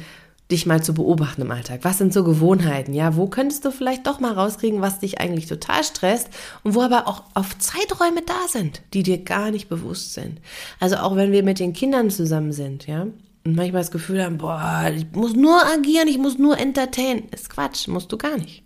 dich 0.51 0.65
mal 0.65 0.83
zu 0.83 0.93
beobachten 0.93 1.41
im 1.41 1.51
Alltag. 1.51 1.79
Was 1.83 1.97
sind 1.97 2.13
so 2.13 2.23
Gewohnheiten? 2.23 2.93
Ja, 2.93 3.15
wo 3.15 3.27
könntest 3.27 3.65
du 3.65 3.71
vielleicht 3.71 4.05
doch 4.05 4.19
mal 4.19 4.33
rauskriegen, 4.33 4.81
was 4.81 4.99
dich 4.99 5.19
eigentlich 5.19 5.47
total 5.47 5.83
stresst 5.83 6.29
und 6.63 6.75
wo 6.75 6.81
aber 6.81 7.07
auch 7.07 7.23
auf 7.33 7.57
Zeiträume 7.57 8.21
da 8.25 8.47
sind, 8.47 8.81
die 8.93 9.03
dir 9.03 9.19
gar 9.19 9.49
nicht 9.49 9.69
bewusst 9.69 10.13
sind. 10.13 10.39
Also 10.79 10.97
auch 10.97 11.15
wenn 11.15 11.31
wir 11.31 11.43
mit 11.43 11.59
den 11.59 11.73
Kindern 11.73 12.09
zusammen 12.09 12.51
sind, 12.51 12.85
ja, 12.85 13.07
und 13.43 13.55
manchmal 13.55 13.81
das 13.81 13.91
Gefühl 13.91 14.23
haben, 14.23 14.37
boah, 14.37 14.91
ich 14.95 15.05
muss 15.13 15.33
nur 15.33 15.65
agieren, 15.65 16.07
ich 16.07 16.17
muss 16.17 16.37
nur 16.37 16.57
entertainen. 16.57 17.29
Ist 17.29 17.49
Quatsch, 17.49 17.87
musst 17.87 18.11
du 18.11 18.17
gar 18.17 18.37
nicht. 18.37 18.63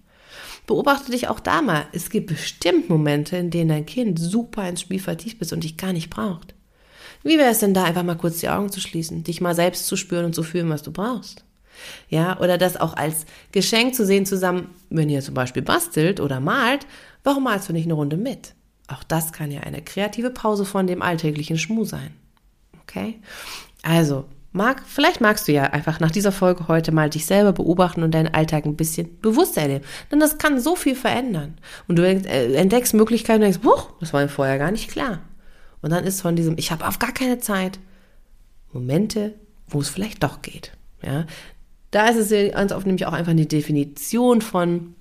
Beobachte 0.67 1.11
dich 1.11 1.27
auch 1.27 1.39
da 1.39 1.61
mal. 1.61 1.85
Es 1.93 2.09
gibt 2.09 2.27
bestimmt 2.27 2.89
Momente, 2.89 3.37
in 3.37 3.51
denen 3.51 3.69
dein 3.69 3.85
Kind 3.85 4.19
super 4.19 4.67
ins 4.67 4.81
Spiel 4.81 4.99
vertieft 4.99 5.41
ist 5.41 5.53
und 5.53 5.63
dich 5.63 5.77
gar 5.77 5.93
nicht 5.93 6.09
braucht. 6.09 6.55
Wie 7.23 7.37
wäre 7.37 7.51
es 7.51 7.59
denn 7.59 7.73
da, 7.73 7.83
einfach 7.83 8.03
mal 8.03 8.17
kurz 8.17 8.39
die 8.39 8.49
Augen 8.49 8.69
zu 8.69 8.79
schließen, 8.79 9.23
dich 9.23 9.41
mal 9.41 9.55
selbst 9.55 9.87
zu 9.87 9.95
spüren 9.95 10.25
und 10.25 10.35
zu 10.35 10.43
fühlen, 10.43 10.69
was 10.69 10.83
du 10.83 10.91
brauchst? 10.91 11.43
Ja, 12.09 12.39
oder 12.39 12.57
das 12.57 12.77
auch 12.77 12.95
als 12.95 13.25
Geschenk 13.51 13.95
zu 13.95 14.05
sehen 14.05 14.25
zusammen, 14.25 14.69
wenn 14.89 15.09
ihr 15.09 15.21
zum 15.21 15.33
Beispiel 15.33 15.61
bastelt 15.61 16.19
oder 16.19 16.39
malt, 16.39 16.85
warum 17.23 17.43
malst 17.43 17.69
du 17.69 17.73
nicht 17.73 17.85
eine 17.85 17.93
Runde 17.93 18.17
mit? 18.17 18.53
Auch 18.87 19.03
das 19.03 19.33
kann 19.33 19.51
ja 19.51 19.61
eine 19.61 19.81
kreative 19.81 20.29
Pause 20.29 20.65
von 20.65 20.87
dem 20.87 21.01
alltäglichen 21.01 21.57
Schmu 21.57 21.85
sein. 21.85 22.13
Okay? 22.83 23.19
Also, 23.81 24.25
mag, 24.55 24.81
vielleicht 24.85 25.21
magst 25.21 25.47
du 25.47 25.51
ja 25.51 25.63
einfach 25.63 25.99
nach 25.99 26.11
dieser 26.11 26.31
Folge 26.31 26.67
heute 26.67 26.91
mal 26.91 27.09
dich 27.09 27.25
selber 27.25 27.53
beobachten 27.53 28.03
und 28.03 28.11
deinen 28.11 28.33
Alltag 28.33 28.65
ein 28.65 28.75
bisschen 28.75 29.19
bewusster 29.19 29.61
erleben. 29.61 29.85
Denn 30.11 30.19
das 30.19 30.37
kann 30.37 30.59
so 30.59 30.75
viel 30.75 30.95
verändern. 30.95 31.57
Und 31.87 31.97
du 31.97 32.07
entdeckst 32.07 32.93
Möglichkeiten 32.93 33.43
und 33.43 33.51
denkst, 33.51 33.59
Buch, 33.59 33.89
das 33.99 34.13
war 34.13 34.21
mir 34.21 34.29
vorher 34.29 34.57
gar 34.57 34.71
nicht 34.71 34.89
klar. 34.89 35.19
Und 35.81 35.91
dann 35.91 36.03
ist 36.03 36.21
von 36.21 36.35
diesem, 36.35 36.57
ich 36.57 36.71
habe 36.71 36.87
auf 36.87 36.97
gar 36.97 37.11
keine 37.11 37.39
Zeit, 37.39 37.79
Momente, 38.71 39.35
wo 39.67 39.81
es 39.81 39.89
vielleicht 39.89 40.23
doch 40.23 40.41
geht. 40.41 40.71
Ja, 41.03 41.25
da 41.91 42.07
ist 42.07 42.31
es 42.31 42.53
ganz 42.53 42.71
oft 42.71 42.85
nämlich 42.85 43.05
auch 43.05 43.13
einfach 43.13 43.31
eine 43.31 43.45
Definition 43.45 44.41
von, 44.41 44.95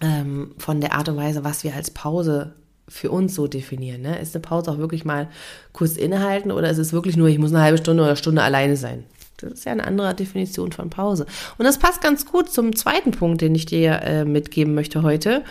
ähm, 0.00 0.54
von 0.58 0.80
der 0.80 0.92
Art 0.92 1.08
und 1.08 1.16
Weise, 1.16 1.44
was 1.44 1.64
wir 1.64 1.74
als 1.74 1.90
Pause 1.90 2.54
für 2.92 3.10
uns 3.10 3.34
so 3.34 3.46
definieren. 3.46 4.02
Ne? 4.02 4.18
Ist 4.20 4.34
eine 4.34 4.42
Pause 4.42 4.70
auch 4.70 4.78
wirklich 4.78 5.04
mal 5.04 5.28
kurz 5.72 5.96
innehalten 5.96 6.52
oder 6.52 6.70
ist 6.70 6.78
es 6.78 6.92
wirklich 6.92 7.16
nur, 7.16 7.28
ich 7.28 7.38
muss 7.38 7.52
eine 7.52 7.62
halbe 7.62 7.78
Stunde 7.78 8.02
oder 8.02 8.16
Stunde 8.16 8.42
alleine 8.42 8.76
sein? 8.76 9.04
Das 9.38 9.52
ist 9.52 9.64
ja 9.64 9.72
eine 9.72 9.84
andere 9.84 10.14
Definition 10.14 10.72
von 10.72 10.90
Pause. 10.90 11.26
Und 11.58 11.64
das 11.64 11.78
passt 11.78 12.00
ganz 12.00 12.26
gut 12.26 12.50
zum 12.50 12.76
zweiten 12.76 13.10
Punkt, 13.10 13.40
den 13.40 13.54
ich 13.54 13.66
dir 13.66 14.02
äh, 14.02 14.24
mitgeben 14.24 14.74
möchte 14.74 15.02
heute. 15.02 15.42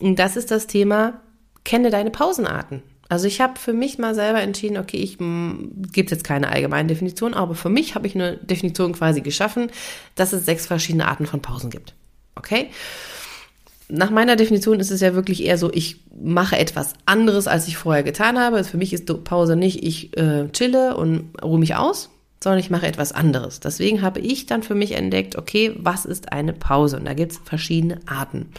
Und 0.00 0.18
das 0.18 0.36
ist 0.36 0.50
das 0.50 0.66
Thema, 0.66 1.20
kenne 1.64 1.90
deine 1.90 2.10
Pausenarten. 2.10 2.82
Also 3.08 3.26
ich 3.26 3.40
habe 3.40 3.58
für 3.58 3.72
mich 3.72 3.98
mal 3.98 4.14
selber 4.14 4.42
entschieden, 4.42 4.76
okay, 4.76 4.98
ich 4.98 5.16
gibt 5.92 6.10
jetzt 6.10 6.24
keine 6.24 6.50
allgemeine 6.50 6.88
Definition, 6.88 7.32
aber 7.32 7.54
für 7.54 7.70
mich 7.70 7.94
habe 7.94 8.06
ich 8.06 8.14
eine 8.14 8.36
Definition 8.36 8.92
quasi 8.92 9.22
geschaffen, 9.22 9.70
dass 10.14 10.34
es 10.34 10.44
sechs 10.44 10.66
verschiedene 10.66 11.08
Arten 11.08 11.24
von 11.24 11.40
Pausen 11.40 11.70
gibt. 11.70 11.94
Okay? 12.34 12.68
Nach 13.90 14.10
meiner 14.10 14.36
Definition 14.36 14.80
ist 14.80 14.90
es 14.90 15.00
ja 15.00 15.14
wirklich 15.14 15.44
eher 15.44 15.56
so, 15.56 15.72
ich 15.72 16.04
mache 16.20 16.58
etwas 16.58 16.92
anderes, 17.06 17.46
als 17.46 17.68
ich 17.68 17.78
vorher 17.78 18.02
getan 18.02 18.38
habe. 18.38 18.62
Für 18.64 18.76
mich 18.76 18.92
ist 18.92 19.24
Pause 19.24 19.56
nicht, 19.56 19.82
ich 19.82 20.16
äh, 20.18 20.48
chille 20.50 20.96
und 20.96 21.30
ruhe 21.42 21.58
mich 21.58 21.74
aus, 21.74 22.10
sondern 22.42 22.60
ich 22.60 22.68
mache 22.68 22.86
etwas 22.86 23.12
anderes. 23.12 23.60
Deswegen 23.60 24.02
habe 24.02 24.20
ich 24.20 24.44
dann 24.44 24.62
für 24.62 24.74
mich 24.74 24.92
entdeckt, 24.92 25.36
okay, 25.36 25.72
was 25.76 26.04
ist 26.04 26.32
eine 26.32 26.52
Pause? 26.52 26.98
Und 26.98 27.06
da 27.06 27.14
gibt 27.14 27.32
es 27.32 27.40
verschiedene 27.42 27.98
Arten. 28.06 28.50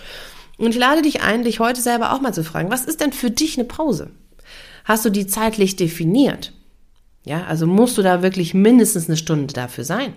Und 0.58 0.72
ich 0.72 0.78
lade 0.78 1.04
dich 1.04 1.22
ein, 1.22 1.44
dich 1.44 1.60
heute 1.60 1.82
selber 1.82 2.12
auch 2.12 2.22
mal 2.22 2.34
zu 2.34 2.44
fragen, 2.44 2.72
was 2.72 2.86
ist 2.86 3.00
denn 3.00 3.14
für 3.14 3.30
dich 3.30 3.58
eine 3.58 3.68
Pause? 3.68 4.10
Hast 4.84 5.06
du 5.06 5.10
die 5.10 5.28
zeitlich 5.28 5.76
definiert? 5.76 6.54
Ja, 7.24 7.44
also 7.46 7.68
musst 7.68 7.98
du 7.98 8.02
da 8.02 8.24
wirklich 8.24 8.54
mindestens 8.54 9.08
eine 9.08 9.18
Stunde 9.18 9.54
dafür 9.54 9.84
sein? 9.84 10.14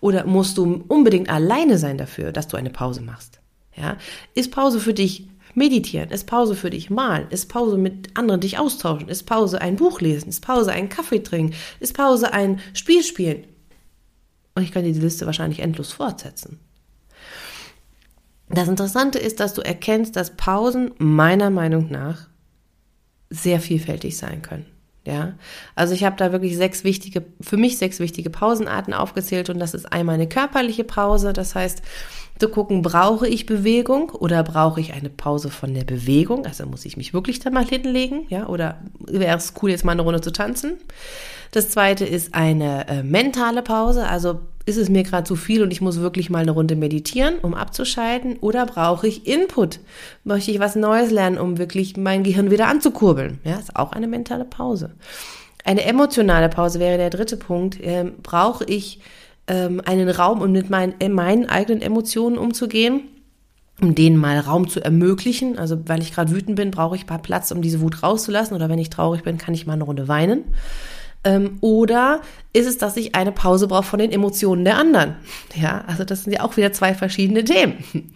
Oder 0.00 0.24
musst 0.24 0.56
du 0.56 0.84
unbedingt 0.88 1.28
alleine 1.28 1.78
sein 1.78 1.98
dafür, 1.98 2.30
dass 2.30 2.48
du 2.48 2.56
eine 2.56 2.70
Pause 2.70 3.02
machst? 3.02 3.40
Ja, 3.76 3.98
ist 4.34 4.50
Pause 4.50 4.80
für 4.80 4.94
dich 4.94 5.28
meditieren? 5.54 6.10
Ist 6.10 6.26
Pause 6.26 6.54
für 6.54 6.70
dich 6.70 6.90
malen? 6.90 7.28
Ist 7.30 7.48
Pause 7.48 7.78
mit 7.78 8.16
anderen 8.16 8.40
dich 8.40 8.58
austauschen? 8.58 9.08
Ist 9.08 9.24
Pause 9.24 9.60
ein 9.60 9.76
Buch 9.76 10.00
lesen? 10.00 10.28
Ist 10.28 10.40
Pause 10.44 10.72
einen 10.72 10.88
Kaffee 10.88 11.22
trinken? 11.22 11.54
Ist 11.80 11.94
Pause 11.94 12.32
ein 12.32 12.60
Spiel 12.74 13.02
spielen? 13.02 13.44
Und 14.54 14.62
ich 14.62 14.72
kann 14.72 14.84
dir 14.84 14.92
die 14.92 15.00
Liste 15.00 15.26
wahrscheinlich 15.26 15.60
endlos 15.60 15.92
fortsetzen. 15.92 16.58
Das 18.48 18.68
Interessante 18.68 19.18
ist, 19.18 19.40
dass 19.40 19.54
du 19.54 19.60
erkennst, 19.60 20.16
dass 20.16 20.36
Pausen 20.36 20.92
meiner 20.98 21.50
Meinung 21.50 21.90
nach 21.90 22.28
sehr 23.28 23.60
vielfältig 23.60 24.16
sein 24.16 24.40
können. 24.42 24.66
Ja, 25.04 25.34
also 25.76 25.94
ich 25.94 26.02
habe 26.02 26.16
da 26.16 26.32
wirklich 26.32 26.56
sechs 26.56 26.82
wichtige, 26.82 27.24
für 27.40 27.56
mich 27.56 27.78
sechs 27.78 28.00
wichtige 28.00 28.28
Pausenarten 28.28 28.92
aufgezählt 28.92 29.50
und 29.50 29.60
das 29.60 29.72
ist 29.72 29.92
einmal 29.92 30.16
eine 30.16 30.28
körperliche 30.28 30.82
Pause, 30.82 31.32
das 31.32 31.54
heißt, 31.54 31.80
zu 32.38 32.48
gucken, 32.48 32.82
brauche 32.82 33.28
ich 33.28 33.46
Bewegung 33.46 34.10
oder 34.10 34.42
brauche 34.42 34.80
ich 34.80 34.92
eine 34.92 35.10
Pause 35.10 35.50
von 35.50 35.74
der 35.74 35.84
Bewegung? 35.84 36.46
Also 36.46 36.66
muss 36.66 36.84
ich 36.84 36.96
mich 36.96 37.14
wirklich 37.14 37.38
da 37.38 37.50
mal 37.50 37.64
hinlegen, 37.64 38.26
ja, 38.28 38.46
oder 38.46 38.78
wäre 39.00 39.36
es 39.36 39.54
cool, 39.62 39.70
jetzt 39.70 39.84
mal 39.84 39.92
eine 39.92 40.02
Runde 40.02 40.20
zu 40.20 40.32
tanzen? 40.32 40.74
Das 41.52 41.70
zweite 41.70 42.04
ist 42.04 42.34
eine 42.34 42.88
äh, 42.88 43.02
mentale 43.02 43.62
Pause, 43.62 44.06
also 44.06 44.40
ist 44.66 44.76
es 44.76 44.88
mir 44.88 45.04
gerade 45.04 45.24
zu 45.24 45.36
viel 45.36 45.62
und 45.62 45.70
ich 45.70 45.80
muss 45.80 46.00
wirklich 46.00 46.28
mal 46.28 46.40
eine 46.40 46.50
Runde 46.50 46.74
meditieren, 46.74 47.36
um 47.40 47.54
abzuschalten? 47.54 48.36
Oder 48.40 48.66
brauche 48.66 49.06
ich 49.06 49.26
Input? 49.26 49.78
Möchte 50.24 50.50
ich 50.50 50.58
was 50.58 50.74
Neues 50.74 51.12
lernen, 51.12 51.38
um 51.38 51.56
wirklich 51.56 51.96
mein 51.96 52.24
Gehirn 52.24 52.50
wieder 52.50 52.66
anzukurbeln? 52.66 53.38
Ja, 53.44 53.56
ist 53.56 53.76
auch 53.76 53.92
eine 53.92 54.08
mentale 54.08 54.44
Pause. 54.44 54.90
Eine 55.64 55.84
emotionale 55.84 56.48
Pause 56.48 56.80
wäre 56.80 56.98
der 56.98 57.10
dritte 57.10 57.36
Punkt. 57.36 57.78
Ähm, 57.80 58.14
brauche 58.22 58.64
ich 58.64 59.00
ähm, 59.46 59.80
einen 59.84 60.08
Raum, 60.08 60.40
um 60.40 60.52
mit 60.52 60.70
meinen, 60.70 60.94
äh, 61.00 61.08
meinen 61.08 61.48
eigenen 61.48 61.82
Emotionen 61.82 62.38
umzugehen 62.38 63.02
um 63.80 63.94
denen 63.94 64.16
mal 64.16 64.38
Raum 64.38 64.68
zu 64.68 64.82
ermöglichen. 64.82 65.58
Also 65.58 65.76
weil 65.86 66.00
ich 66.00 66.14
gerade 66.14 66.30
wütend 66.30 66.56
bin, 66.56 66.70
brauche 66.70 66.96
ich 66.96 67.04
ein 67.04 67.06
paar 67.06 67.20
Platz, 67.20 67.50
um 67.50 67.62
diese 67.62 67.80
Wut 67.80 68.02
rauszulassen. 68.02 68.56
Oder 68.56 68.68
wenn 68.68 68.78
ich 68.78 68.90
traurig 68.90 69.22
bin, 69.22 69.38
kann 69.38 69.54
ich 69.54 69.66
mal 69.66 69.74
eine 69.74 69.84
Runde 69.84 70.08
weinen. 70.08 70.44
Ähm, 71.24 71.58
oder 71.60 72.20
ist 72.52 72.66
es, 72.66 72.78
dass 72.78 72.96
ich 72.96 73.14
eine 73.14 73.32
Pause 73.32 73.68
brauche 73.68 73.82
von 73.82 73.98
den 73.98 74.12
Emotionen 74.12 74.64
der 74.64 74.78
anderen? 74.78 75.16
Ja, 75.54 75.84
also 75.86 76.04
das 76.04 76.24
sind 76.24 76.32
ja 76.32 76.42
auch 76.42 76.56
wieder 76.56 76.72
zwei 76.72 76.94
verschiedene 76.94 77.44
Themen. 77.44 77.84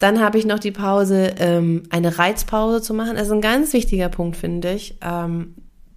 Dann 0.00 0.20
habe 0.20 0.38
ich 0.38 0.44
noch 0.44 0.58
die 0.58 0.72
Pause, 0.72 1.34
ähm, 1.38 1.84
eine 1.88 2.18
Reizpause 2.18 2.82
zu 2.82 2.94
machen. 2.94 3.14
Das 3.16 3.28
ist 3.28 3.32
ein 3.32 3.40
ganz 3.40 3.72
wichtiger 3.72 4.08
Punkt, 4.08 4.36
finde 4.36 4.72
ich. 4.72 4.96
Ähm, 5.00 5.54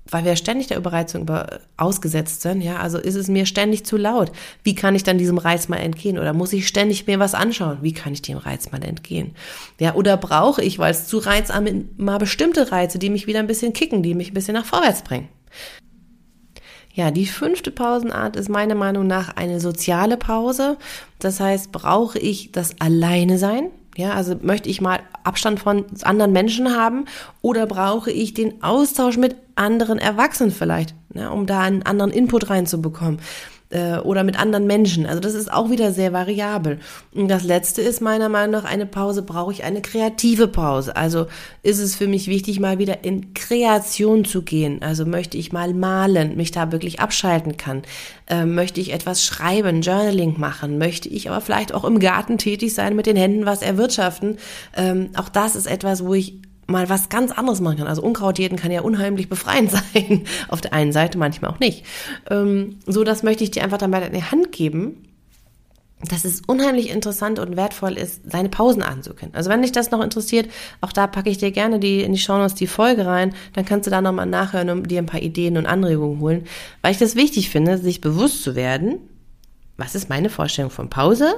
weil 0.10 0.26
wir 0.26 0.36
ständig 0.36 0.68
der 0.68 0.78
Überreizung 0.78 1.24
über, 1.24 1.60
ausgesetzt 1.78 2.42
sind, 2.42 2.62
ja, 2.62 2.78
also 2.78 2.98
ist 2.98 3.16
es 3.16 3.28
mir 3.28 3.46
ständig 3.46 3.86
zu 3.86 3.98
laut. 3.98 4.32
Wie 4.64 4.76
kann 4.76 4.96
ich 4.96 5.04
dann 5.04 5.18
diesem 5.18 5.38
Reiz 5.38 5.68
mal 5.68 5.78
entgehen? 5.78 6.18
Oder 6.18 6.34
muss 6.34 6.54
ich 6.54 6.68
ständig 6.68 7.08
mir 7.08 7.20
was 7.20 7.34
anschauen? 7.34 7.80
Wie 7.82 7.94
kann 7.94 8.14
ich 8.14 8.22
dem 8.22 8.38
Reiz 8.38 8.72
mal 8.72 8.84
entgehen? 8.84 9.36
Ja, 9.80 9.96
oder 9.96 10.18
brauche 10.18 10.64
ich, 10.64 10.80
weil 10.80 10.92
es 10.92 11.08
zu 11.08 11.18
reizarm 11.18 11.68
ist, 11.68 11.76
mal 11.98 12.18
bestimmte 12.18 12.72
Reize, 12.72 13.00
die 13.00 13.10
mich 13.10 13.28
wieder 13.28 13.40
ein 13.40 13.48
bisschen 13.48 13.74
kicken, 13.74 14.04
die 14.04 14.16
mich 14.16 14.32
ein 14.32 14.34
bisschen 14.34 14.54
nach 14.54 14.66
vorwärts 14.66 15.02
bringen? 15.02 15.30
Ja, 16.94 17.12
die 17.12 17.28
fünfte 17.28 17.70
Pausenart 17.70 18.36
ist 18.36 18.50
meiner 18.50 18.74
Meinung 18.74 19.06
nach 19.06 19.36
eine 19.36 19.60
soziale 19.60 20.18
Pause. 20.18 20.78
Das 21.20 21.40
heißt, 21.40 21.72
brauche 21.72 22.18
ich 22.18 22.52
das 22.52 22.82
Alleine 22.82 23.38
sein? 23.38 23.70
Ja, 23.98 24.14
also 24.14 24.36
möchte 24.42 24.70
ich 24.70 24.80
mal 24.80 25.00
Abstand 25.24 25.60
von 25.60 25.86
anderen 26.04 26.32
Menschen 26.32 26.76
haben 26.76 27.06
oder 27.42 27.66
brauche 27.66 28.12
ich 28.12 28.36
den 28.36 28.62
Austausch 28.62 29.18
mit 29.18 29.36
anderen 29.56 29.98
Erwachsenen 29.98 30.52
vielleicht, 30.52 30.94
ne, 31.16 31.32
um 31.32 31.48
da 31.48 31.62
einen 31.62 31.82
anderen 31.82 32.12
Input 32.12 32.52
reinzubekommen 32.52 33.20
äh, 33.70 33.98
oder 33.98 34.24
mit 34.24 34.40
anderen 34.40 34.66
Menschen. 34.66 35.06
Also 35.06 35.20
das 35.20 35.34
ist 35.34 35.52
auch 35.52 35.70
wieder 35.70 35.92
sehr 35.92 36.14
variabel. 36.14 36.80
Und 37.14 37.28
das 37.28 37.44
letzte 37.44 37.82
ist 37.82 38.02
meiner 38.02 38.30
Meinung 38.30 38.52
nach 38.52 38.64
eine 38.64 38.86
Pause, 38.86 39.22
brauche 39.22 39.52
ich 39.52 39.64
eine 39.64 39.82
kreative 39.82 40.48
Pause. 40.48 40.96
Also 40.96 41.28
ist 41.64 41.80
es 41.80 41.96
für 41.96 42.08
mich 42.08 42.28
wichtig, 42.28 42.60
mal 42.60 42.80
wieder 42.80 43.04
in 43.04 43.34
Kreation 43.34 44.26
zu 44.26 44.42
gehen. 44.42 44.82
Also 44.82 45.06
möchte 45.06 45.38
ich 45.38 45.52
mal 45.52 45.74
malen, 45.74 46.36
mich 46.38 46.52
da 46.52 46.72
wirklich 46.72 47.00
abschalten 47.00 47.58
kann. 47.58 47.84
Äh, 48.30 48.46
möchte 48.46 48.82
ich 48.82 48.94
etwas 48.94 49.24
schreiben, 49.24 49.82
Journaling 49.82 50.40
machen. 50.40 50.78
Möchte 50.78 51.10
ich 51.10 51.30
aber 51.30 51.42
vielleicht 51.42 51.74
auch 51.74 51.84
im 51.84 52.00
Garten 52.00 52.38
tätig 52.38 52.74
sein, 52.74 52.96
mit 52.96 53.06
den 53.06 53.18
Händen 53.18 53.46
was 53.46 53.62
erwirtschaften. 53.62 54.38
Ähm, 54.76 55.10
auch 55.16 55.30
das 55.30 55.56
ist 55.56 55.68
etwas, 55.68 56.06
wo 56.06 56.14
ich 56.14 56.42
mal 56.68 56.90
was 56.90 57.10
ganz 57.10 57.32
anderes 57.32 57.62
machen 57.62 57.78
kann. 57.78 57.88
Also 57.88 58.02
Unkraut 58.02 58.38
jäten 58.38 58.58
kann 58.58 58.72
ja 58.72 58.82
unheimlich 58.82 59.30
befreiend 59.30 59.72
sein. 59.94 60.26
Auf 60.50 60.62
der 60.62 60.74
einen 60.74 60.92
Seite, 60.92 61.18
manchmal 61.18 61.52
auch 61.52 61.60
nicht. 61.60 61.86
Ähm, 62.30 62.78
so, 62.86 63.04
das 63.04 63.24
möchte 63.24 63.44
ich 63.44 63.52
dir 63.52 63.64
einfach 63.64 63.78
dann 63.78 63.90
mal 63.90 64.04
in 64.04 64.14
die 64.14 64.24
Hand 64.24 64.52
geben, 64.52 65.04
dass 66.10 66.26
es 66.26 66.42
unheimlich 66.46 66.92
interessant 66.92 67.40
und 67.40 67.58
wertvoll 67.58 67.98
ist, 67.98 68.30
seine 68.30 68.50
Pausen 68.50 68.84
anzukennen. 68.84 69.34
Also 69.34 69.50
wenn 69.50 69.64
dich 69.64 69.72
das 69.72 69.90
noch 69.90 70.02
interessiert, 70.02 70.48
auch 70.80 70.92
da 70.92 71.08
packe 71.08 71.30
ich 71.30 71.40
dir 71.40 71.52
gerne 71.52 71.80
die 71.80 72.02
in 72.02 72.14
die 72.14 72.20
Shownotes 72.20 72.54
die 72.54 72.68
Folge 72.68 73.06
rein, 73.08 73.34
dann 73.54 73.66
kannst 73.66 73.88
du 73.88 73.92
da 73.92 74.00
nochmal 74.00 74.28
nachhören 74.28 74.70
und 74.70 74.92
dir 74.92 75.00
ein 75.00 75.08
paar 75.08 75.22
Ideen 75.22 75.58
und 75.58 75.66
Anregungen 75.66 76.20
holen, 76.20 76.46
weil 76.84 76.92
ich 76.92 77.00
das 77.00 77.16
wichtig 77.16 77.50
finde, 77.50 77.80
sich 77.80 78.00
bewusst 78.00 78.44
zu 78.44 78.56
werden, 78.56 79.00
was 79.78 79.96
ist 79.96 80.10
meine 80.10 80.30
Vorstellung 80.30 80.70
von 80.70 80.90
Pause 80.90 81.34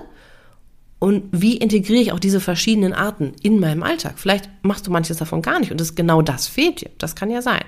und 0.99 1.23
wie 1.31 1.55
integriere 1.57 2.01
ich 2.01 2.11
auch 2.11 2.19
diese 2.19 2.41
verschiedenen 2.41 2.93
Arten 2.93 3.33
in 3.41 3.59
meinem 3.59 3.83
Alltag? 3.83 4.15
Vielleicht 4.17 4.49
machst 4.61 4.85
du 4.85 4.91
manches 4.91 5.17
davon 5.17 5.41
gar 5.41 5.59
nicht 5.59 5.71
und 5.71 5.79
das 5.79 5.95
genau 5.95 6.21
das 6.21 6.47
fehlt 6.47 6.81
dir. 6.81 6.91
Das 6.97 7.15
kann 7.15 7.31
ja 7.31 7.41
sein. 7.41 7.63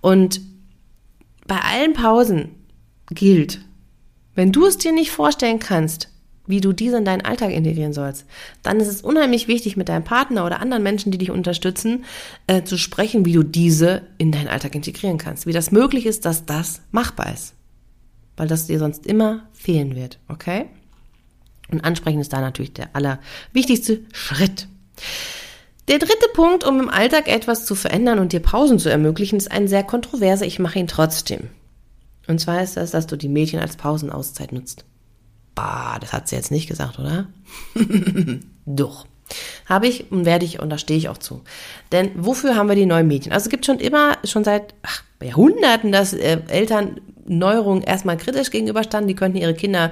Und 0.00 0.40
bei 1.46 1.60
allen 1.60 1.92
Pausen 1.92 2.50
gilt, 3.10 3.60
wenn 4.34 4.50
du 4.50 4.66
es 4.66 4.78
dir 4.78 4.92
nicht 4.92 5.12
vorstellen 5.12 5.60
kannst, 5.60 6.08
wie 6.48 6.60
du 6.60 6.72
diese 6.72 6.98
in 6.98 7.04
deinen 7.04 7.22
Alltag 7.22 7.52
integrieren 7.52 7.92
sollst, 7.92 8.26
dann 8.62 8.78
ist 8.78 8.88
es 8.88 9.02
unheimlich 9.02 9.48
wichtig, 9.48 9.76
mit 9.76 9.88
deinem 9.88 10.04
Partner 10.04 10.44
oder 10.44 10.60
anderen 10.60 10.82
Menschen, 10.82 11.10
die 11.10 11.18
dich 11.18 11.30
unterstützen, 11.30 12.04
äh, 12.46 12.62
zu 12.62 12.78
sprechen, 12.78 13.24
wie 13.24 13.32
du 13.32 13.42
diese 13.42 14.02
in 14.18 14.32
deinen 14.32 14.48
Alltag 14.48 14.74
integrieren 14.74 15.18
kannst. 15.18 15.46
Wie 15.46 15.52
das 15.52 15.72
möglich 15.72 16.06
ist, 16.06 16.24
dass 16.24 16.46
das 16.46 16.82
machbar 16.92 17.32
ist. 17.32 17.54
Weil 18.36 18.48
das 18.48 18.66
dir 18.66 18.78
sonst 18.78 19.06
immer 19.06 19.48
fehlen 19.52 19.96
wird, 19.96 20.18
okay? 20.28 20.66
Und 21.70 21.84
ansprechen 21.84 22.20
ist 22.20 22.32
da 22.32 22.40
natürlich 22.40 22.72
der 22.72 22.90
allerwichtigste 22.94 24.00
Schritt. 24.12 24.68
Der 25.88 25.98
dritte 25.98 26.28
Punkt, 26.34 26.64
um 26.64 26.80
im 26.80 26.88
Alltag 26.88 27.28
etwas 27.28 27.64
zu 27.64 27.74
verändern 27.74 28.18
und 28.18 28.32
dir 28.32 28.40
Pausen 28.40 28.78
zu 28.78 28.88
ermöglichen, 28.88 29.36
ist 29.36 29.50
ein 29.50 29.68
sehr 29.68 29.84
kontroverser. 29.84 30.44
Ich 30.44 30.58
mache 30.58 30.78
ihn 30.78 30.88
trotzdem. 30.88 31.48
Und 32.26 32.40
zwar 32.40 32.62
ist 32.62 32.76
das, 32.76 32.90
dass 32.90 33.06
du 33.06 33.16
die 33.16 33.28
Mädchen 33.28 33.60
als 33.60 33.76
Pausenauszeit 33.76 34.52
nutzt. 34.52 34.84
Bah, 35.54 35.98
das 36.00 36.12
hat 36.12 36.28
sie 36.28 36.36
jetzt 36.36 36.50
nicht 36.50 36.68
gesagt, 36.68 36.98
oder? 36.98 37.28
Doch. 38.66 39.06
Habe 39.66 39.88
ich 39.88 40.10
und 40.12 40.24
werde 40.24 40.44
ich 40.44 40.60
und 40.60 40.70
da 40.70 40.78
stehe 40.78 40.98
ich 40.98 41.08
auch 41.08 41.18
zu. 41.18 41.42
Denn 41.92 42.10
wofür 42.14 42.54
haben 42.54 42.68
wir 42.68 42.76
die 42.76 42.86
neuen 42.86 43.08
Mädchen? 43.08 43.32
Also 43.32 43.46
es 43.46 43.50
gibt 43.50 43.66
schon 43.66 43.80
immer, 43.80 44.16
schon 44.24 44.44
seit 44.44 44.74
ach, 44.82 45.02
Jahrhunderten, 45.22 45.92
dass 45.92 46.12
äh, 46.12 46.38
Eltern 46.48 47.00
Neuerungen 47.26 47.82
erstmal 47.82 48.16
kritisch 48.16 48.50
gegenüberstanden. 48.50 49.08
Die 49.08 49.16
könnten 49.16 49.38
ihre 49.38 49.54
Kinder 49.54 49.90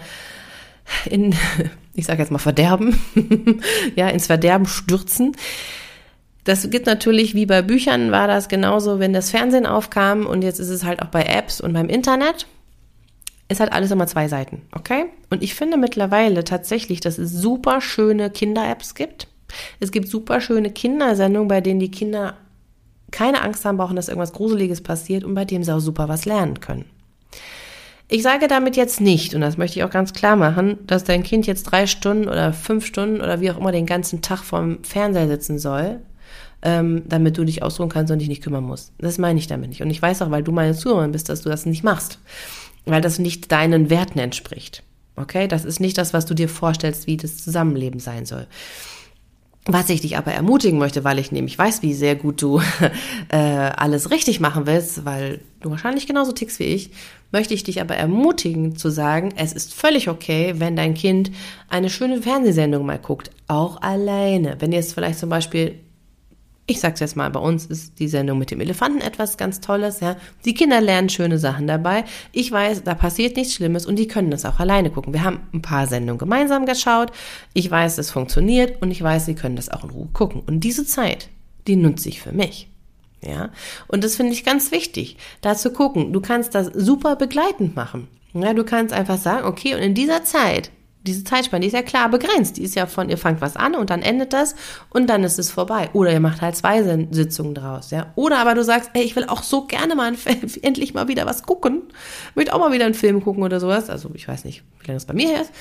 in, 1.07 1.35
ich 1.95 2.07
sage 2.07 2.21
jetzt 2.21 2.31
mal 2.31 2.38
Verderben, 2.38 2.99
ja, 3.97 4.09
ins 4.09 4.26
Verderben 4.26 4.67
stürzen. 4.67 5.37
Das 6.45 6.69
gibt 6.69 6.87
natürlich, 6.87 7.35
wie 7.35 7.47
bei 7.47 7.62
Büchern 7.62 8.12
war 8.12 8.29
das 8.29 8.49
genauso, 8.49 8.99
wenn 8.99 9.14
das 9.14 9.31
Fernsehen 9.31 9.67
aufkam 9.67 10.26
und 10.26 10.43
jetzt 10.43 10.61
ist 10.61 10.69
es 10.69 10.85
halt 10.85 11.00
auch 11.00 11.09
bei 11.09 11.23
Apps 11.25 11.61
und 11.61 11.73
beim 11.73 11.88
Internet. 11.88 12.47
Es 13.49 13.61
hat 13.61 13.73
alles 13.73 13.91
immer 13.91 14.07
zwei 14.07 14.29
Seiten, 14.29 14.62
okay? 14.73 15.07
Und 15.31 15.43
ich 15.43 15.55
finde 15.55 15.76
mittlerweile 15.76 16.45
tatsächlich, 16.45 17.00
dass 17.00 17.19
es 17.19 17.33
super 17.33 17.81
schöne 17.81 18.31
Kinder-Apps 18.31 18.95
gibt. 18.95 19.29
Es 19.81 19.91
gibt 19.91 20.09
super 20.09 20.41
schöne 20.41 20.71
Kindersendungen, 20.71 21.49
bei 21.49 21.61
denen 21.61 21.81
die 21.81 21.91
Kinder 21.91 22.37
keine 23.11 23.43
Angst 23.43 23.64
haben 23.64 23.76
brauchen, 23.76 23.97
dass 23.97 24.09
irgendwas 24.09 24.33
Gruseliges 24.33 24.83
passiert 24.83 25.25
und 25.25 25.35
bei 25.35 25.45
denen 25.45 25.62
sie 25.62 25.75
auch 25.75 25.81
super 25.81 26.09
was 26.09 26.25
lernen 26.25 26.61
können. 26.61 26.87
Ich 28.09 28.23
sage 28.23 28.49
damit 28.49 28.77
jetzt 28.77 29.01
nicht, 29.01 29.35
und 29.35 29.41
das 29.41 29.57
möchte 29.57 29.79
ich 29.79 29.85
auch 29.85 29.91
ganz 29.91 30.13
klar 30.13 30.37
machen, 30.37 30.79
dass 30.87 31.05
dein 31.05 31.23
Kind 31.23 31.47
jetzt 31.47 31.65
drei 31.65 31.87
Stunden 31.87 32.29
oder 32.29 32.53
fünf 32.53 32.85
Stunden 32.85 33.21
oder 33.21 33.41
wie 33.41 33.51
auch 33.51 33.57
immer 33.57 33.73
den 33.73 33.87
ganzen 33.87 34.21
Tag 34.21 34.43
vorm 34.43 34.85
Fernseher 34.85 35.27
sitzen 35.27 35.59
soll, 35.59 36.01
ähm, 36.63 37.03
damit 37.07 37.39
du 37.39 37.45
dich 37.45 37.63
ausruhen 37.63 37.89
kannst 37.89 38.13
und 38.13 38.19
dich 38.19 38.29
nicht 38.29 38.43
kümmern 38.43 38.65
musst. 38.65 38.93
Das 38.99 39.17
meine 39.19 39.39
ich 39.39 39.47
damit 39.47 39.71
nicht. 39.71 39.83
Und 39.83 39.91
ich 39.91 40.03
weiß 40.03 40.21
auch, 40.23 40.31
weil 40.31 40.43
du 40.43 40.53
meine 40.53 40.75
Zuhörerin 40.75 41.13
bist, 41.13 41.29
dass 41.29 41.41
du 41.41 41.49
das 41.49 41.65
nicht 41.65 41.83
machst. 41.83 42.19
Weil 42.85 43.01
das 43.01 43.19
nicht 43.19 43.51
deinen 43.51 43.89
Werten 43.89 44.19
entspricht. 44.19 44.83
Okay? 45.17 45.49
Das 45.49 45.65
ist 45.65 45.81
nicht 45.81 45.97
das, 45.97 46.13
was 46.13 46.27
du 46.27 46.35
dir 46.35 46.51
vorstellst, 46.51 47.07
wie 47.07 47.17
das 47.17 47.39
Zusammenleben 47.39 48.01
sein 48.01 48.27
soll. 48.27 48.47
Was 49.66 49.88
ich 49.88 50.02
dich 50.02 50.18
aber 50.18 50.33
ermutigen 50.33 50.78
möchte, 50.78 51.04
weil 51.04 51.18
ich 51.18 51.33
nämlich 51.33 51.59
weiß, 51.59 51.80
wie 51.80 51.94
sehr 51.94 52.16
gut 52.16 52.42
du 52.42 52.61
äh, 53.28 53.37
alles 53.37 54.11
richtig 54.11 54.38
machen 54.38 54.66
willst, 54.66 55.06
weil 55.06 55.40
du 55.61 55.71
wahrscheinlich 55.71 56.06
genauso 56.06 56.33
tickst 56.33 56.59
wie 56.59 56.64
ich, 56.64 56.90
möchte 57.33 57.54
ich 57.54 57.64
dich 57.64 57.80
aber 57.80 57.97
ermutigen 57.97 58.76
zu 58.76 58.90
sagen, 58.90 59.30
es 59.37 59.54
ist 59.54 59.73
völlig 59.73 60.11
okay, 60.11 60.54
wenn 60.59 60.76
dein 60.76 60.92
Kind 60.92 61.30
eine 61.71 61.88
schöne 61.88 62.21
Fernsehsendung 62.21 62.85
mal 62.85 62.99
guckt, 62.99 63.30
auch 63.49 63.80
alleine. 63.80 64.56
Wenn 64.59 64.73
ihr 64.73 64.80
es 64.80 64.92
vielleicht 64.92 65.18
zum 65.18 65.30
Beispiel 65.30 65.80
ich 66.66 66.80
sag's 66.80 67.00
jetzt 67.00 67.16
mal, 67.16 67.30
bei 67.30 67.40
uns 67.40 67.66
ist 67.66 67.99
die 67.99 68.09
Sendung 68.09 68.38
mit 68.38 68.50
dem 68.50 68.61
Elefanten 68.61 69.00
etwas 69.02 69.37
ganz 69.37 69.61
Tolles, 69.61 70.00
ja. 70.00 70.16
Die 70.44 70.54
Kinder 70.54 70.80
lernen 70.80 71.11
schöne 71.11 71.38
Sachen 71.38 71.66
dabei. 71.66 72.04
Ich 72.33 72.50
weiß, 72.50 72.85
da 72.85 72.94
passiert 72.94 73.37
nichts 73.37 73.54
Schlimmes 73.54 73.85
und 73.85 73.97
die 73.97 74.09
können 74.09 74.30
das 74.30 74.47
auch 74.47 74.61
alleine 74.61 74.90
gucken. 74.90 75.12
Wir 75.12 75.25
haben 75.25 75.40
ein 75.52 75.61
paar 75.61 75.87
Sendungen 75.87 76.18
gemeinsam 76.18 76.64
geschaut. 76.64 77.12
Ich 77.52 77.71
weiß, 77.71 77.99
es 77.99 78.11
funktioniert 78.11 78.80
und 78.80 78.90
ich 78.90 79.02
weiß, 79.02 79.26
sie 79.26 79.35
können 79.35 79.56
das 79.56 79.68
auch 79.68 79.85
in 79.85 79.90
Ruhe 79.90 80.09
gucken. 80.14 80.42
Und 80.47 80.61
diese 80.61 80.87
Zeit, 80.87 81.28
die 81.66 81.76
nutze 81.76 82.09
ich 82.09 82.23
für 82.23 82.33
mich. 82.33 82.68
Ja. 83.23 83.50
Und 83.87 84.02
das 84.02 84.16
finde 84.16 84.33
ich 84.33 84.44
ganz 84.44 84.73
wichtig, 84.73 85.18
da 85.42 85.54
zu 85.54 85.71
gucken. 85.71 86.12
Du 86.12 86.21
kannst 86.21 86.54
das 86.54 86.68
super 86.75 87.16
begleitend 87.16 87.76
machen. 87.76 88.09
Ja, 88.33 88.54
du 88.54 88.64
kannst 88.64 88.94
einfach 88.94 89.18
sagen, 89.18 89.47
okay, 89.47 89.75
und 89.75 89.80
in 89.80 89.94
dieser 89.94 90.25
Zeit 90.25 90.71
diese 91.07 91.23
Zeitspanne, 91.23 91.61
die 91.61 91.67
ist 91.67 91.75
ja 91.75 91.83
klar 91.83 92.09
begrenzt. 92.09 92.57
Die 92.57 92.63
ist 92.63 92.75
ja 92.75 92.87
von, 92.87 93.11
ihr 93.11 93.19
fangt 93.19 93.41
was 93.41 93.57
an 93.57 93.75
und 93.75 93.91
dann 93.91 94.03
endet 94.03 94.33
das 94.33 94.55
und 94.91 95.09
dann 95.09 95.23
ist 95.23 95.39
es 95.39 95.51
vorbei. 95.51 95.91
Oder 95.93 96.13
ihr 96.13 96.21
macht 96.21 96.41
halt 96.41 96.57
zwei 96.57 96.83
Sitzungen 97.11 97.55
draus, 97.55 97.91
ja. 97.91 98.13
Oder 98.15 98.39
aber 98.39 98.55
du 98.55 98.65
sagst, 98.65 98.91
ey, 98.95 99.03
ich 99.03 99.15
will 99.15 99.25
auch 99.25 99.43
so 99.43 99.67
gerne 99.67 99.95
mal 99.95 100.13
endlich 100.63 100.95
mal 100.95 101.09
wieder 101.09 101.27
was 101.27 101.43
gucken. 101.43 101.83
Möchte 102.35 102.55
auch 102.55 102.59
mal 102.59 102.73
wieder 102.73 102.87
einen 102.87 102.95
Film 102.95 103.23
gucken 103.23 103.43
oder 103.43 103.61
sowas. 103.61 103.91
Also 103.91 104.11
ich 104.15 104.27
weiß 104.27 104.45
nicht, 104.45 104.63
wie 104.81 104.87
lange 104.87 104.97
es 104.97 105.05
bei 105.05 105.15
mir 105.15 105.29
her 105.29 105.43
ist. 105.43 105.53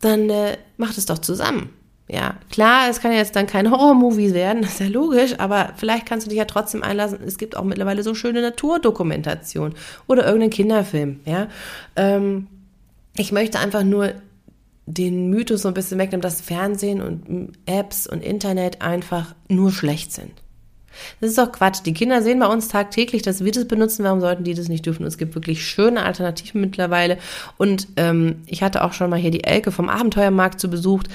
Dann 0.00 0.30
äh, 0.30 0.56
macht 0.76 0.98
es 0.98 1.06
doch 1.06 1.18
zusammen. 1.18 1.70
Ja, 2.08 2.36
klar, 2.50 2.88
es 2.88 3.00
kann 3.00 3.10
ja 3.10 3.18
jetzt 3.18 3.34
dann 3.34 3.48
kein 3.48 3.68
Horror-Movie 3.68 4.32
werden, 4.32 4.62
das 4.62 4.74
ist 4.74 4.80
ja 4.80 4.86
logisch, 4.86 5.34
aber 5.38 5.72
vielleicht 5.76 6.06
kannst 6.06 6.26
du 6.26 6.28
dich 6.28 6.38
ja 6.38 6.44
trotzdem 6.44 6.84
einlassen. 6.84 7.18
Es 7.26 7.36
gibt 7.36 7.56
auch 7.56 7.64
mittlerweile 7.64 8.04
so 8.04 8.14
schöne 8.14 8.42
Naturdokumentation 8.42 9.74
oder 10.06 10.24
irgendeinen 10.24 10.50
Kinderfilm, 10.50 11.20
ja. 11.24 11.48
Ähm, 11.96 12.46
ich 13.16 13.32
möchte 13.32 13.58
einfach 13.58 13.82
nur 13.82 14.12
den 14.86 15.30
Mythos 15.30 15.62
so 15.62 15.68
ein 15.68 15.74
bisschen 15.74 15.98
wegnehmen, 15.98 16.22
dass 16.22 16.40
Fernsehen 16.40 17.02
und 17.02 17.58
Apps 17.66 18.06
und 18.06 18.22
Internet 18.22 18.82
einfach 18.82 19.34
nur 19.48 19.72
schlecht 19.72 20.12
sind. 20.12 20.30
Das 21.20 21.30
ist 21.30 21.38
doch 21.38 21.52
Quatsch. 21.52 21.80
Die 21.84 21.92
Kinder 21.92 22.22
sehen 22.22 22.38
bei 22.38 22.46
uns 22.46 22.68
tagtäglich, 22.68 23.22
dass 23.22 23.44
wir 23.44 23.52
das 23.52 23.68
benutzen. 23.68 24.04
Warum 24.04 24.20
sollten 24.20 24.44
die 24.44 24.54
das 24.54 24.68
nicht 24.68 24.86
dürfen? 24.86 25.04
es 25.04 25.18
gibt 25.18 25.34
wirklich 25.34 25.66
schöne 25.66 26.02
Alternativen 26.04 26.60
mittlerweile. 26.60 27.18
Und 27.58 27.88
ähm, 27.96 28.42
ich 28.46 28.62
hatte 28.62 28.82
auch 28.82 28.92
schon 28.92 29.10
mal 29.10 29.18
hier 29.18 29.30
die 29.30 29.44
Elke 29.44 29.72
vom 29.72 29.88
Abenteuermarkt 29.88 30.60
zu 30.60 30.70
besucht. 30.70 31.08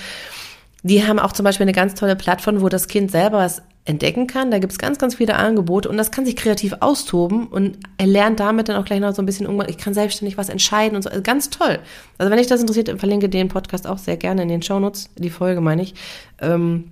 Die 0.83 1.05
haben 1.05 1.19
auch 1.19 1.31
zum 1.31 1.43
Beispiel 1.43 1.65
eine 1.65 1.73
ganz 1.73 1.93
tolle 1.93 2.15
Plattform, 2.15 2.61
wo 2.61 2.69
das 2.69 2.87
Kind 2.87 3.11
selber 3.11 3.37
was 3.37 3.61
entdecken 3.85 4.27
kann. 4.27 4.51
Da 4.51 4.59
gibt's 4.59 4.77
ganz, 4.77 4.99
ganz 4.99 5.15
viele 5.15 5.35
Angebote 5.35 5.89
und 5.89 5.97
das 5.97 6.11
kann 6.11 6.25
sich 6.25 6.35
kreativ 6.35 6.73
austoben 6.81 7.47
und 7.47 7.79
er 7.97 8.07
lernt 8.07 8.39
damit 8.39 8.69
dann 8.69 8.75
auch 8.75 8.85
gleich 8.85 8.99
noch 8.99 9.13
so 9.15 9.21
ein 9.21 9.25
bisschen 9.25 9.47
irgendwann, 9.47 9.69
ich 9.69 9.77
kann 9.77 9.93
selbstständig 9.93 10.37
was 10.37 10.49
entscheiden 10.49 10.95
und 10.95 11.01
so. 11.01 11.09
Also 11.09 11.23
ganz 11.23 11.49
toll. 11.49 11.79
Also 12.17 12.29
wenn 12.29 12.37
dich 12.37 12.47
das 12.47 12.61
interessiert, 12.61 12.89
verlinke 12.99 13.27
den 13.27 13.47
Podcast 13.47 13.87
auch 13.87 13.97
sehr 13.97 14.17
gerne 14.17 14.43
in 14.43 14.49
den 14.49 14.61
Shownotes, 14.61 15.09
die 15.17 15.31
Folge 15.31 15.61
meine 15.61 15.81
ich. 15.81 15.95
Ähm, 16.39 16.91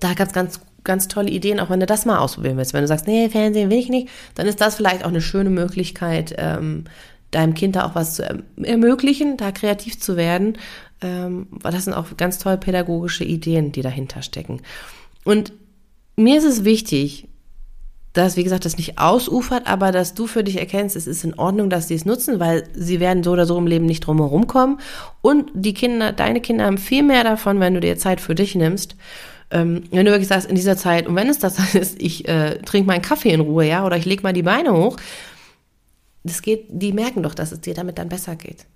da 0.00 0.14
gab's 0.14 0.32
ganz 0.32 0.60
ganz 0.84 1.06
tolle 1.06 1.30
Ideen, 1.30 1.60
auch 1.60 1.68
wenn 1.68 1.80
du 1.80 1.86
das 1.86 2.06
mal 2.06 2.18
ausprobieren 2.18 2.56
willst. 2.56 2.72
Wenn 2.72 2.80
du 2.80 2.88
sagst, 2.88 3.06
nee, 3.06 3.28
Fernsehen 3.28 3.70
will 3.70 3.78
ich 3.78 3.90
nicht, 3.90 4.08
dann 4.34 4.46
ist 4.46 4.60
das 4.60 4.76
vielleicht 4.76 5.04
auch 5.04 5.08
eine 5.08 5.20
schöne 5.20 5.50
Möglichkeit, 5.50 6.34
ähm, 6.38 6.84
deinem 7.30 7.52
Kind 7.54 7.76
da 7.76 7.84
auch 7.84 7.94
was 7.94 8.14
zu 8.14 8.24
erm-, 8.24 8.44
ermöglichen, 8.62 9.36
da 9.36 9.52
kreativ 9.52 10.00
zu 10.00 10.16
werden. 10.16 10.56
Ähm, 11.02 11.46
das 11.62 11.84
sind 11.84 11.92
auch 11.92 12.16
ganz 12.16 12.38
tolle 12.38 12.56
pädagogische 12.56 13.24
Ideen, 13.24 13.70
die 13.70 13.82
dahinter 13.82 14.22
stecken. 14.22 14.62
Und 15.24 15.52
mir 16.18 16.38
ist 16.38 16.44
es 16.44 16.64
wichtig, 16.64 17.28
dass, 18.12 18.36
wie 18.36 18.42
gesagt, 18.42 18.64
das 18.64 18.76
nicht 18.76 18.98
ausufert, 18.98 19.66
aber 19.66 19.92
dass 19.92 20.14
du 20.14 20.26
für 20.26 20.42
dich 20.42 20.58
erkennst, 20.58 20.96
es 20.96 21.06
ist 21.06 21.24
in 21.24 21.38
Ordnung, 21.38 21.70
dass 21.70 21.88
sie 21.88 21.94
es 21.94 22.04
nutzen, 22.04 22.40
weil 22.40 22.68
sie 22.74 22.98
werden 23.00 23.22
so 23.22 23.32
oder 23.32 23.46
so 23.46 23.56
im 23.56 23.66
Leben 23.66 23.86
nicht 23.86 24.00
drumherum 24.00 24.46
kommen. 24.46 24.80
Und 25.20 25.50
die 25.54 25.74
Kinder, 25.74 26.12
deine 26.12 26.40
Kinder 26.40 26.64
haben 26.64 26.78
viel 26.78 27.02
mehr 27.02 27.22
davon, 27.22 27.60
wenn 27.60 27.74
du 27.74 27.80
dir 27.80 27.96
Zeit 27.96 28.20
für 28.20 28.34
dich 28.34 28.54
nimmst. 28.54 28.96
Ähm, 29.50 29.84
wenn 29.90 30.04
du 30.04 30.10
wirklich 30.10 30.28
sagst, 30.28 30.48
in 30.48 30.56
dieser 30.56 30.76
Zeit, 30.76 31.06
und 31.06 31.14
wenn 31.14 31.28
es 31.28 31.38
das 31.38 31.58
ist, 31.74 32.02
ich 32.02 32.26
äh, 32.26 32.58
trinke 32.62 32.88
meinen 32.88 33.02
Kaffee 33.02 33.30
in 33.30 33.40
Ruhe, 33.40 33.66
ja, 33.66 33.86
oder 33.86 33.96
ich 33.96 34.04
lege 34.04 34.22
mal 34.22 34.32
die 34.32 34.42
Beine 34.42 34.72
hoch, 34.72 34.96
das 36.24 36.42
geht, 36.42 36.66
die 36.68 36.92
merken 36.92 37.22
doch, 37.22 37.34
dass 37.34 37.52
es 37.52 37.60
dir 37.60 37.74
damit 37.74 37.98
dann 37.98 38.08
besser 38.08 38.34
geht. 38.34 38.66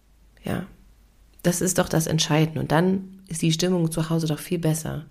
Ja. 0.45 0.67
Das 1.43 1.61
ist 1.61 1.79
doch 1.79 1.89
das 1.89 2.07
Entscheidende. 2.07 2.61
Und 2.61 2.71
dann 2.71 3.21
ist 3.27 3.43
die 3.43 3.51
Stimmung 3.51 3.91
zu 3.91 4.09
Hause 4.09 4.29
doch 4.29 4.39
viel 4.39 4.61
besser. 4.61 5.07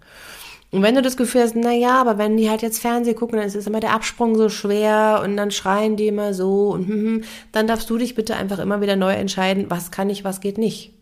Und 0.72 0.84
wenn 0.84 0.96
du 0.96 1.02
das 1.02 1.18
Gefühl 1.18 1.42
hast, 1.42 1.56
na 1.56 1.74
ja, 1.74 2.00
aber 2.00 2.18
wenn 2.18 2.38
die 2.38 2.50
halt 2.50 2.62
jetzt 2.62 2.80
Fernsehen 2.80 3.16
gucken, 3.16 3.38
dann 3.38 3.48
ist 3.48 3.56
es 3.56 3.68
immer 3.68 3.82
der 3.82 3.94
Absprung 3.94 4.36
so 4.36 4.48
schwer 4.48 5.22
und 5.24 5.36
dann 5.36 5.52
schreien 5.52 5.98
die 5.98 6.08
immer 6.08 6.34
so 6.34 6.70
und 6.70 6.88
hm, 6.88 7.06
hm, 7.06 7.24
dann 7.52 7.68
darfst 7.68 7.90
du 7.90 7.98
dich 7.98 8.16
bitte 8.16 8.36
einfach 8.38 8.60
immer 8.60 8.80
wieder 8.80 8.96
neu 8.96 9.12
entscheiden, 9.14 9.66
was 9.70 9.92
kann 9.92 10.10
ich, 10.10 10.24
was 10.24 10.40
geht 10.40 10.58
nicht. 10.58 10.94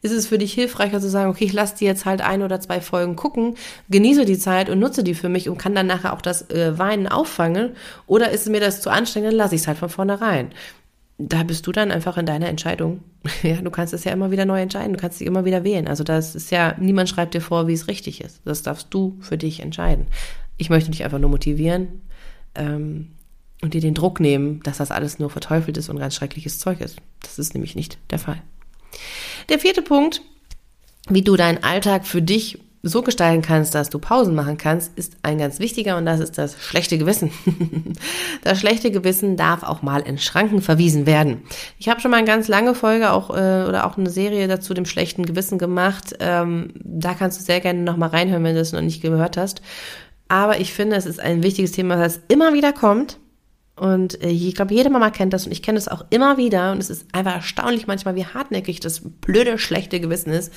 Ist 0.00 0.12
es 0.12 0.28
für 0.28 0.38
dich 0.38 0.54
hilfreicher 0.54 1.00
zu 1.00 1.10
sagen, 1.10 1.28
okay, 1.28 1.44
ich 1.44 1.52
lasse 1.52 1.76
die 1.78 1.84
jetzt 1.84 2.06
halt 2.06 2.22
ein 2.22 2.42
oder 2.42 2.60
zwei 2.60 2.80
Folgen 2.80 3.16
gucken, 3.16 3.56
genieße 3.90 4.24
die 4.24 4.38
Zeit 4.38 4.70
und 4.70 4.78
nutze 4.78 5.04
die 5.04 5.14
für 5.14 5.28
mich 5.28 5.48
und 5.48 5.58
kann 5.58 5.74
dann 5.74 5.88
nachher 5.88 6.12
auch 6.12 6.22
das 6.22 6.48
äh, 6.50 6.78
Weinen 6.78 7.08
auffangen? 7.08 7.72
Oder 8.06 8.30
ist 8.30 8.48
mir 8.48 8.60
das 8.60 8.80
zu 8.80 8.90
anstrengend, 8.90 9.32
dann 9.32 9.38
lasse 9.38 9.56
ich 9.56 9.62
es 9.62 9.68
halt 9.68 9.78
von 9.78 9.88
vornherein 9.90 10.50
da 11.18 11.42
bist 11.44 11.66
du 11.66 11.72
dann 11.72 11.90
einfach 11.90 12.18
in 12.18 12.26
deiner 12.26 12.48
Entscheidung. 12.48 13.00
Ja, 13.42 13.56
du 13.56 13.70
kannst 13.70 13.92
es 13.92 14.04
ja 14.04 14.12
immer 14.12 14.30
wieder 14.30 14.44
neu 14.44 14.60
entscheiden, 14.60 14.92
du 14.92 15.00
kannst 15.00 15.20
dich 15.20 15.26
immer 15.26 15.44
wieder 15.44 15.64
wählen. 15.64 15.88
Also 15.88 16.04
das 16.04 16.34
ist 16.34 16.50
ja, 16.50 16.76
niemand 16.78 17.08
schreibt 17.08 17.34
dir 17.34 17.40
vor, 17.40 17.66
wie 17.66 17.72
es 17.72 17.88
richtig 17.88 18.20
ist. 18.20 18.40
Das 18.44 18.62
darfst 18.62 18.88
du 18.90 19.16
für 19.20 19.36
dich 19.36 19.60
entscheiden. 19.60 20.06
Ich 20.58 20.70
möchte 20.70 20.90
dich 20.90 21.02
einfach 21.02 21.18
nur 21.18 21.30
motivieren 21.30 22.02
ähm, 22.54 23.12
und 23.62 23.74
dir 23.74 23.80
den 23.80 23.94
Druck 23.94 24.20
nehmen, 24.20 24.62
dass 24.62 24.78
das 24.78 24.90
alles 24.90 25.18
nur 25.18 25.28
verteufelt 25.28 25.76
ist 25.76 25.88
und 25.88 25.98
ganz 25.98 26.14
schreckliches 26.14 26.58
Zeug 26.60 26.80
ist. 26.80 26.98
Das 27.20 27.38
ist 27.38 27.54
nämlich 27.54 27.74
nicht 27.74 27.98
der 28.10 28.20
Fall. 28.20 28.40
Der 29.48 29.58
vierte 29.58 29.82
Punkt, 29.82 30.22
wie 31.08 31.22
du 31.22 31.36
deinen 31.36 31.62
Alltag 31.62 32.06
für 32.06 32.22
dich 32.22 32.60
so 32.88 33.02
gestalten 33.02 33.42
kannst, 33.42 33.74
dass 33.74 33.90
du 33.90 33.98
Pausen 33.98 34.34
machen 34.34 34.58
kannst, 34.58 34.96
ist 34.96 35.16
ein 35.22 35.38
ganz 35.38 35.58
wichtiger 35.58 35.96
und 35.96 36.06
das 36.06 36.20
ist 36.20 36.38
das 36.38 36.60
schlechte 36.60 36.98
Gewissen. 36.98 37.30
das 38.42 38.60
schlechte 38.60 38.90
Gewissen 38.90 39.36
darf 39.36 39.62
auch 39.62 39.82
mal 39.82 40.00
in 40.00 40.18
Schranken 40.18 40.62
verwiesen 40.62 41.06
werden. 41.06 41.42
Ich 41.78 41.88
habe 41.88 42.00
schon 42.00 42.10
mal 42.10 42.18
eine 42.18 42.26
ganz 42.26 42.48
lange 42.48 42.74
Folge 42.74 43.12
auch 43.12 43.30
äh, 43.30 43.64
oder 43.68 43.86
auch 43.86 43.96
eine 43.96 44.10
Serie 44.10 44.48
dazu 44.48 44.74
dem 44.74 44.86
schlechten 44.86 45.26
Gewissen 45.26 45.58
gemacht. 45.58 46.14
Ähm, 46.20 46.72
da 46.74 47.14
kannst 47.14 47.40
du 47.40 47.44
sehr 47.44 47.60
gerne 47.60 47.80
noch 47.80 47.96
mal 47.96 48.08
reinhören, 48.08 48.44
wenn 48.44 48.54
du 48.54 48.60
es 48.60 48.72
noch 48.72 48.80
nicht 48.80 49.02
gehört 49.02 49.36
hast. 49.36 49.62
Aber 50.28 50.60
ich 50.60 50.72
finde, 50.72 50.96
es 50.96 51.06
ist 51.06 51.20
ein 51.20 51.42
wichtiges 51.42 51.72
Thema, 51.72 51.96
das 51.96 52.20
immer 52.28 52.52
wieder 52.52 52.72
kommt. 52.72 53.18
Und 53.76 54.22
äh, 54.22 54.28
ich 54.28 54.54
glaube, 54.54 54.74
jede 54.74 54.90
Mama 54.90 55.10
kennt 55.10 55.32
das 55.32 55.46
und 55.46 55.52
ich 55.52 55.62
kenne 55.62 55.78
es 55.78 55.88
auch 55.88 56.04
immer 56.10 56.36
wieder. 56.36 56.72
Und 56.72 56.78
es 56.78 56.90
ist 56.90 57.06
einfach 57.12 57.34
erstaunlich 57.34 57.86
manchmal, 57.86 58.16
wie 58.16 58.24
hartnäckig 58.24 58.80
das 58.80 59.02
blöde, 59.20 59.58
schlechte 59.58 60.00
Gewissen 60.00 60.30
ist. 60.30 60.52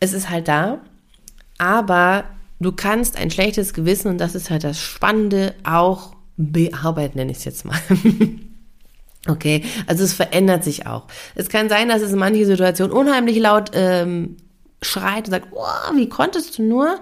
Es 0.00 0.12
ist 0.12 0.30
halt 0.30 0.48
da 0.48 0.80
aber 1.62 2.24
du 2.58 2.72
kannst 2.72 3.16
ein 3.16 3.30
schlechtes 3.30 3.72
Gewissen, 3.72 4.08
und 4.08 4.18
das 4.18 4.34
ist 4.34 4.50
halt 4.50 4.64
das 4.64 4.80
Spannende, 4.80 5.54
auch 5.62 6.16
bearbeiten, 6.36 7.18
nenne 7.18 7.30
ich 7.30 7.38
es 7.38 7.44
jetzt 7.44 7.64
mal. 7.64 7.78
okay, 9.28 9.62
also 9.86 10.02
es 10.02 10.12
verändert 10.12 10.64
sich 10.64 10.88
auch. 10.88 11.06
Es 11.36 11.48
kann 11.48 11.68
sein, 11.68 11.88
dass 11.88 12.02
es 12.02 12.12
in 12.12 12.18
manchen 12.18 12.46
Situationen 12.46 12.92
unheimlich 12.92 13.38
laut 13.38 13.70
ähm, 13.74 14.38
schreit 14.82 15.26
und 15.26 15.30
sagt, 15.30 15.52
oh, 15.52 15.94
wie 15.94 16.08
konntest 16.08 16.58
du 16.58 16.64
nur? 16.64 16.98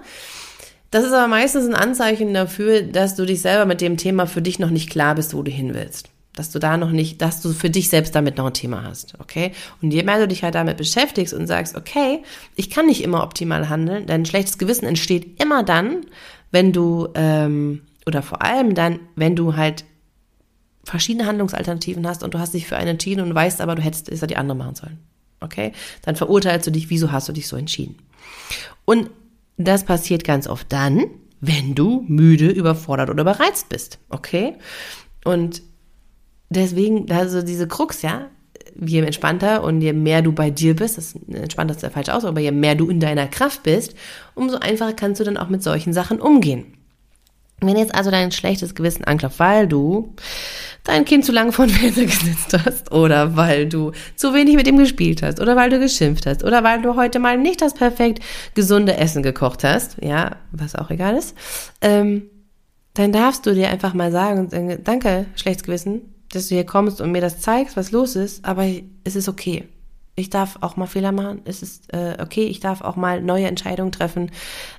Das 0.91 1.05
ist 1.05 1.13
aber 1.13 1.27
meistens 1.27 1.65
ein 1.65 1.73
Anzeichen 1.73 2.31
dafür, 2.35 2.83
dass 2.83 3.15
du 3.15 3.25
dich 3.25 3.41
selber 3.41 3.65
mit 3.65 3.81
dem 3.81 3.97
Thema 3.97 4.27
für 4.27 4.43
dich 4.43 4.59
noch 4.59 4.69
nicht 4.69 4.91
klar 4.91 5.15
bist, 5.15 5.33
wo 5.33 5.41
du 5.41 5.49
hin 5.49 5.73
willst 5.73 6.11
dass 6.35 6.49
du 6.49 6.59
da 6.59 6.77
noch 6.77 6.91
nicht, 6.91 7.21
dass 7.21 7.41
du 7.41 7.51
für 7.51 7.69
dich 7.69 7.89
selbst 7.89 8.15
damit 8.15 8.37
noch 8.37 8.45
ein 8.45 8.53
Thema 8.53 8.83
hast, 8.83 9.19
okay? 9.19 9.51
Und 9.81 9.91
je 9.91 10.03
mehr 10.03 10.19
du 10.19 10.27
dich 10.27 10.43
halt 10.43 10.55
damit 10.55 10.77
beschäftigst 10.77 11.33
und 11.33 11.47
sagst, 11.47 11.75
okay, 11.75 12.23
ich 12.55 12.69
kann 12.69 12.85
nicht 12.85 13.03
immer 13.03 13.23
optimal 13.23 13.69
handeln, 13.69 14.05
denn 14.05 14.25
schlechtes 14.25 14.57
Gewissen 14.57 14.85
entsteht 14.85 15.41
immer 15.41 15.63
dann, 15.63 16.05
wenn 16.51 16.71
du, 16.71 17.09
ähm, 17.15 17.81
oder 18.05 18.21
vor 18.21 18.41
allem 18.41 18.75
dann, 18.75 18.99
wenn 19.15 19.35
du 19.35 19.55
halt 19.55 19.85
verschiedene 20.83 21.27
Handlungsalternativen 21.27 22.07
hast 22.07 22.23
und 22.23 22.33
du 22.33 22.39
hast 22.39 22.53
dich 22.53 22.65
für 22.65 22.77
eine 22.77 22.91
entschieden 22.91 23.21
und 23.21 23.35
weißt 23.35 23.61
aber, 23.61 23.75
du 23.75 23.81
hättest 23.81 24.09
es 24.09 24.21
ja 24.21 24.27
die 24.27 24.37
andere 24.37 24.57
machen 24.57 24.75
sollen, 24.75 24.99
okay? 25.41 25.73
Dann 26.01 26.15
verurteilst 26.15 26.65
du 26.65 26.71
dich, 26.71 26.89
wieso 26.89 27.11
hast 27.11 27.27
du 27.27 27.33
dich 27.33 27.47
so 27.47 27.57
entschieden? 27.57 27.97
Und 28.85 29.09
das 29.57 29.83
passiert 29.83 30.23
ganz 30.23 30.47
oft 30.47 30.71
dann, 30.71 31.05
wenn 31.41 31.75
du 31.75 32.05
müde, 32.07 32.47
überfordert 32.49 33.09
oder 33.09 33.23
bereizt 33.23 33.69
bist, 33.69 33.99
okay? 34.09 34.55
Und 35.23 35.61
deswegen, 36.51 37.11
also 37.11 37.41
diese 37.41 37.67
Krux, 37.67 38.01
ja, 38.01 38.27
je 38.79 39.01
entspannter 39.01 39.63
und 39.63 39.81
je 39.81 39.93
mehr 39.93 40.21
du 40.21 40.31
bei 40.31 40.49
dir 40.49 40.75
bist, 40.75 40.97
das 40.97 41.15
entspannter 41.31 41.75
ist 41.75 41.83
ja 41.83 41.89
falsch 41.89 42.09
aus, 42.09 42.25
aber 42.25 42.39
je 42.39 42.51
mehr 42.51 42.75
du 42.75 42.89
in 42.89 42.99
deiner 42.99 43.27
Kraft 43.27 43.63
bist, 43.63 43.95
umso 44.35 44.57
einfacher 44.57 44.93
kannst 44.93 45.19
du 45.19 45.23
dann 45.23 45.37
auch 45.37 45.49
mit 45.49 45.63
solchen 45.63 45.93
Sachen 45.93 46.19
umgehen. 46.19 46.77
Wenn 47.63 47.77
jetzt 47.77 47.93
also 47.93 48.09
dein 48.09 48.31
schlechtes 48.31 48.73
Gewissen 48.73 49.03
anklopft, 49.03 49.37
weil 49.37 49.67
du 49.67 50.15
dein 50.83 51.05
Kind 51.05 51.25
zu 51.25 51.31
lange 51.31 51.51
vor 51.51 51.67
den 51.67 51.75
Fernseher 51.75 52.05
gesetzt 52.07 52.57
hast 52.65 52.91
oder 52.91 53.35
weil 53.35 53.69
du 53.69 53.91
zu 54.15 54.33
wenig 54.33 54.55
mit 54.55 54.67
ihm 54.67 54.77
gespielt 54.77 55.21
hast 55.21 55.39
oder 55.39 55.55
weil 55.55 55.69
du 55.69 55.79
geschimpft 55.79 56.25
hast 56.25 56.43
oder 56.43 56.63
weil 56.63 56.81
du 56.81 56.95
heute 56.95 57.19
mal 57.19 57.37
nicht 57.37 57.61
das 57.61 57.75
perfekt 57.75 58.19
gesunde 58.55 58.97
Essen 58.97 59.21
gekocht 59.21 59.63
hast, 59.63 59.97
ja, 60.01 60.37
was 60.51 60.75
auch 60.75 60.89
egal 60.89 61.15
ist, 61.15 61.35
ähm, 61.81 62.23
dann 62.95 63.11
darfst 63.11 63.45
du 63.45 63.53
dir 63.53 63.69
einfach 63.69 63.93
mal 63.93 64.11
sagen, 64.11 64.79
danke, 64.83 65.27
schlechtes 65.35 65.63
Gewissen, 65.63 66.01
dass 66.31 66.47
du 66.47 66.55
hier 66.55 66.65
kommst 66.65 67.01
und 67.01 67.11
mir 67.11 67.21
das 67.21 67.39
zeigst, 67.39 67.77
was 67.77 67.91
los 67.91 68.15
ist, 68.15 68.45
aber 68.45 68.65
es 69.03 69.15
ist 69.15 69.29
okay. 69.29 69.65
Ich 70.15 70.29
darf 70.29 70.57
auch 70.61 70.75
mal 70.75 70.87
Fehler 70.87 71.11
machen. 71.11 71.41
Es 71.45 71.61
ist 71.61 71.93
äh, 71.93 72.17
okay. 72.21 72.43
Ich 72.43 72.59
darf 72.59 72.81
auch 72.81 72.95
mal 72.95 73.21
neue 73.21 73.47
Entscheidungen 73.47 73.91
treffen. 73.91 74.31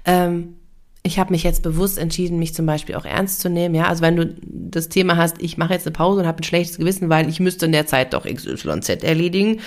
Ähm, 0.04 0.56
ich 1.02 1.18
habe 1.18 1.32
mich 1.32 1.42
jetzt 1.42 1.62
bewusst 1.62 1.98
entschieden, 1.98 2.38
mich 2.38 2.54
zum 2.54 2.66
Beispiel 2.66 2.94
auch 2.94 3.04
ernst 3.04 3.40
zu 3.40 3.48
nehmen. 3.48 3.74
Ja, 3.74 3.88
also 3.88 4.02
wenn 4.02 4.16
du 4.16 4.36
das 4.44 4.88
Thema 4.88 5.16
hast, 5.16 5.42
ich 5.42 5.58
mache 5.58 5.72
jetzt 5.72 5.86
eine 5.86 5.94
Pause 5.94 6.20
und 6.20 6.26
habe 6.26 6.40
ein 6.40 6.44
schlechtes 6.44 6.78
Gewissen, 6.78 7.08
weil 7.08 7.28
ich 7.28 7.40
müsste 7.40 7.66
in 7.66 7.72
der 7.72 7.86
Zeit 7.86 8.14
doch 8.14 8.24
XYZ 8.24 9.02
erledigen, 9.02 9.60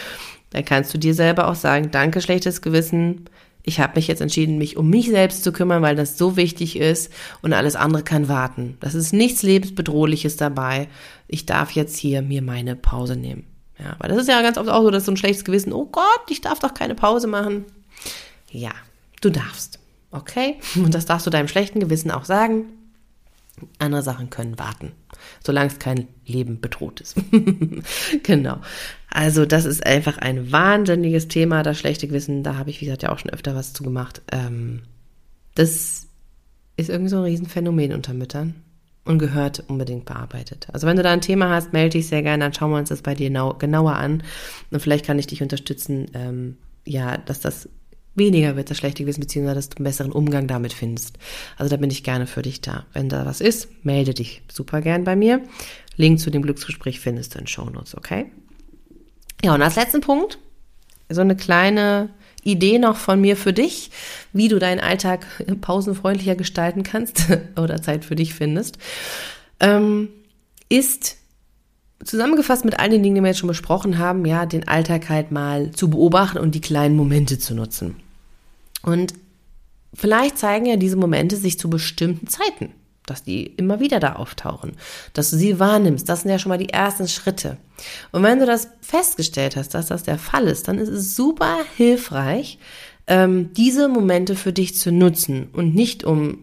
dann 0.52 0.63
kannst 0.63 0.93
du 0.93 0.98
dir 0.98 1.13
selber 1.13 1.50
auch 1.50 1.56
sagen, 1.56 1.91
danke 1.91 2.21
schlechtes 2.21 2.62
Gewissen 2.62 3.26
ich 3.65 3.80
habe 3.80 3.93
mich 3.95 4.08
jetzt 4.08 4.21
entschieden, 4.21 4.60
mich 4.60 4.78
um 4.78 4.89
mich 4.89 5.10
selbst 5.10 5.43
zu 5.43 5.51
kümmern, 5.51 5.82
weil 5.82 5.95
das 5.95 6.17
so 6.17 6.38
wichtig 6.38 6.78
ist 6.78 7.12
und 7.41 7.51
alles 7.51 7.75
andere 7.75 8.04
kann 8.04 8.28
warten. 8.30 8.78
Das 8.80 8.93
ist 8.93 9.12
nichts 9.12 9.41
lebensbedrohliches 9.41 10.38
dabei. 10.38 10.88
Ich 11.28 11.47
darf 11.47 11.71
jetzt 11.71 11.97
hier 11.97 12.21
mir 12.21 12.43
meine 12.43 12.75
Pause 12.75 13.15
nehmen. 13.15 13.47
Ja, 13.80 13.95
weil 13.97 14.10
das 14.10 14.19
ist 14.19 14.30
ja 14.30 14.41
ganz 14.41 14.58
oft 14.58 14.69
auch 14.69 14.84
so, 14.84 14.91
dass 14.91 15.06
so 15.06 15.12
ein 15.12 15.17
schlechtes 15.17 15.43
Gewissen, 15.43 15.73
oh 15.73 15.86
Gott, 15.86 16.21
ich 16.30 16.41
darf 16.41 16.60
doch 16.60 16.73
keine 16.75 16.95
Pause 16.95 17.28
machen. 17.28 17.65
Ja, 18.51 18.71
du 19.19 19.32
darfst. 19.32 19.80
Okay? 20.12 20.60
Und 20.75 20.93
das 20.93 21.08
darfst 21.08 21.25
du 21.25 21.32
deinem 21.32 21.47
schlechten 21.47 21.80
Gewissen 21.80 22.12
auch 22.12 22.25
sagen. 22.25 22.65
Andere 23.80 24.04
Sachen 24.04 24.30
können 24.30 24.60
warten, 24.60 24.91
solange 25.43 25.67
es 25.67 25.80
kein 25.80 26.10
Leben 26.25 26.60
bedroht 26.60 26.99
ist. 26.99 27.15
genau. 28.23 28.60
Also 29.15 29.45
das 29.45 29.63
ist 29.63 29.86
einfach 29.86 30.17
ein 30.17 30.51
wahnsinniges 30.51 31.30
Thema, 31.30 31.63
das 31.63 31.80
schlechte 31.80 32.06
Gewissen. 32.06 32.43
Da 32.43 32.58
habe 32.58 32.69
ich, 32.69 32.82
wie 32.82 32.86
gesagt, 32.86 33.04
ja 33.04 33.13
auch 33.13 33.17
schon 33.19 33.32
öfter 33.32 33.56
was 33.56 33.71
zu 33.71 33.82
gemacht. 33.82 34.21
Ähm, 34.30 34.82
das 35.56 36.08
ist 36.75 36.89
irgendwie 36.89 37.12
so 37.12 37.15
ein 37.19 37.23
Riesenphänomen 37.23 37.93
unter 37.93 38.13
Müttern 38.13 38.56
und 39.06 39.17
gehört 39.19 39.63
unbedingt 39.69 40.04
bearbeitet. 40.04 40.67
Also 40.73 40.86
wenn 40.86 40.97
du 40.97 41.04
da 41.04 41.13
ein 41.13 41.21
Thema 41.21 41.49
hast, 41.49 41.71
melde 41.71 41.91
dich 41.91 42.08
sehr 42.08 42.23
gerne, 42.23 42.43
dann 42.43 42.54
schauen 42.54 42.71
wir 42.71 42.78
uns 42.78 42.89
das 42.89 43.04
bei 43.04 43.15
dir 43.15 43.30
genau, 43.30 43.54
genauer 43.54 43.95
an. 43.95 44.21
Und 44.69 44.82
vielleicht 44.82 45.06
kann 45.06 45.17
ich 45.17 45.28
dich 45.28 45.41
unterstützen, 45.41 46.08
ähm, 46.13 46.58
ja, 46.86 47.17
dass 47.17 47.39
das 47.39 47.69
weniger 48.15 48.58
wird 48.58 48.69
das 48.69 48.78
schlechte 48.78 49.04
Gewissen, 49.04 49.21
beziehungsweise 49.21 49.56
dass 49.56 49.69
du 49.69 49.78
einen 49.78 49.86
besseren 49.86 50.12
Umgang 50.12 50.47
damit 50.47 50.73
findest. 50.73 51.19
Also 51.56 51.69
da 51.69 51.78
bin 51.78 51.89
ich 51.89 52.04
gerne 52.04 52.28
für 52.28 52.41
dich 52.41 52.60
da. 52.60 52.86
Wenn 52.91 53.08
da 53.08 53.25
was 53.25 53.39
ist, 53.39 53.69
melde 53.86 54.13
dich 54.13 54.41
super 54.51 54.82
gern 54.82 55.06
bei 55.06 55.15
mir. 55.15 55.41
Link 55.95 56.19
zu 56.19 56.32
dem 56.32 56.41
Glücksgespräch 56.41 56.99
findest 56.99 57.36
du 57.36 57.39
in 57.39 57.47
Show 57.47 57.69
Notes, 57.69 57.95
okay? 57.95 58.25
Ja, 59.45 59.53
und 59.53 59.62
als 59.62 59.75
letzten 59.75 60.01
Punkt, 60.01 60.39
so 61.08 61.21
eine 61.21 61.36
kleine 61.36 62.10
Idee 62.41 62.79
noch 62.79 62.97
von 62.97 63.21
mir 63.21 63.38
für 63.38 63.53
dich, 63.53 63.91
wie 64.34 64.47
du 64.47 64.58
deinen 64.58 64.79
Alltag 64.79 65.27
pausenfreundlicher 65.62 66.34
gestalten 66.34 66.81
kannst 66.81 67.25
oder 67.55 67.79
Zeit 67.79 68.05
für 68.05 68.15
dich 68.15 68.34
findest, 68.34 68.79
ähm, 69.60 70.10
ist 70.67 71.17
zusammengefasst 72.03 72.65
mit 72.65 72.79
all 72.79 72.89
den 72.89 73.03
Dingen, 73.03 73.17
die 73.17 73.21
wir 73.21 73.27
jetzt 73.27 73.38
schon 73.38 73.47
besprochen 73.47 73.99
haben, 73.99 74.25
ja, 74.25 74.47
den 74.47 74.67
Alltag 74.67 75.10
halt 75.10 75.29
mal 75.29 75.69
zu 75.69 75.91
beobachten 75.91 76.39
und 76.39 76.55
die 76.55 76.62
kleinen 76.62 76.95
Momente 76.95 77.38
zu 77.38 77.53
nutzen. 77.53 77.97
Und 78.81 79.13
vielleicht 79.93 80.39
zeigen 80.39 80.65
ja 80.65 80.75
diese 80.75 80.97
Momente 80.97 81.36
sich 81.36 81.60
zu 81.60 81.69
bestimmten 81.69 82.25
Zeiten, 82.25 82.71
dass 83.05 83.23
die 83.23 83.45
immer 83.45 83.79
wieder 83.79 83.99
da 83.99 84.13
auftauchen, 84.13 84.73
dass 85.13 85.29
du 85.29 85.37
sie 85.37 85.59
wahrnimmst. 85.59 86.09
Das 86.09 86.21
sind 86.21 86.31
ja 86.31 86.39
schon 86.39 86.49
mal 86.49 86.57
die 86.57 86.69
ersten 86.69 87.07
Schritte. 87.07 87.57
Und 88.11 88.23
wenn 88.23 88.39
du 88.39 88.45
das 88.45 88.69
festgestellt 88.81 89.55
hast, 89.55 89.73
dass 89.73 89.87
das 89.87 90.03
der 90.03 90.17
Fall 90.17 90.45
ist, 90.45 90.67
dann 90.67 90.79
ist 90.79 90.89
es 90.89 91.15
super 91.15 91.57
hilfreich, 91.75 92.59
ähm, 93.07 93.53
diese 93.53 93.87
Momente 93.87 94.35
für 94.35 94.53
dich 94.53 94.75
zu 94.75 94.91
nutzen 94.91 95.49
und 95.53 95.75
nicht 95.75 96.03
um 96.03 96.39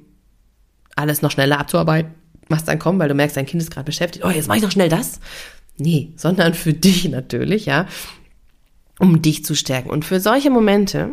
alles 0.94 1.22
noch 1.22 1.30
schneller 1.30 1.58
abzuarbeiten, 1.58 2.14
was 2.48 2.64
dann 2.64 2.78
kommt, 2.78 2.98
weil 2.98 3.08
du 3.08 3.14
merkst, 3.14 3.36
dein 3.36 3.46
Kind 3.46 3.62
ist 3.62 3.70
gerade 3.70 3.86
beschäftigt. 3.86 4.24
Oh, 4.24 4.30
jetzt 4.30 4.46
mache 4.46 4.58
ich 4.58 4.64
noch 4.64 4.70
schnell 4.70 4.88
das. 4.88 5.20
Nee, 5.78 6.12
sondern 6.16 6.54
für 6.54 6.74
dich 6.74 7.08
natürlich, 7.08 7.66
ja, 7.66 7.86
um 8.98 9.22
dich 9.22 9.44
zu 9.44 9.54
stärken. 9.54 9.90
Und 9.90 10.04
für 10.04 10.20
solche 10.20 10.50
Momente 10.50 11.12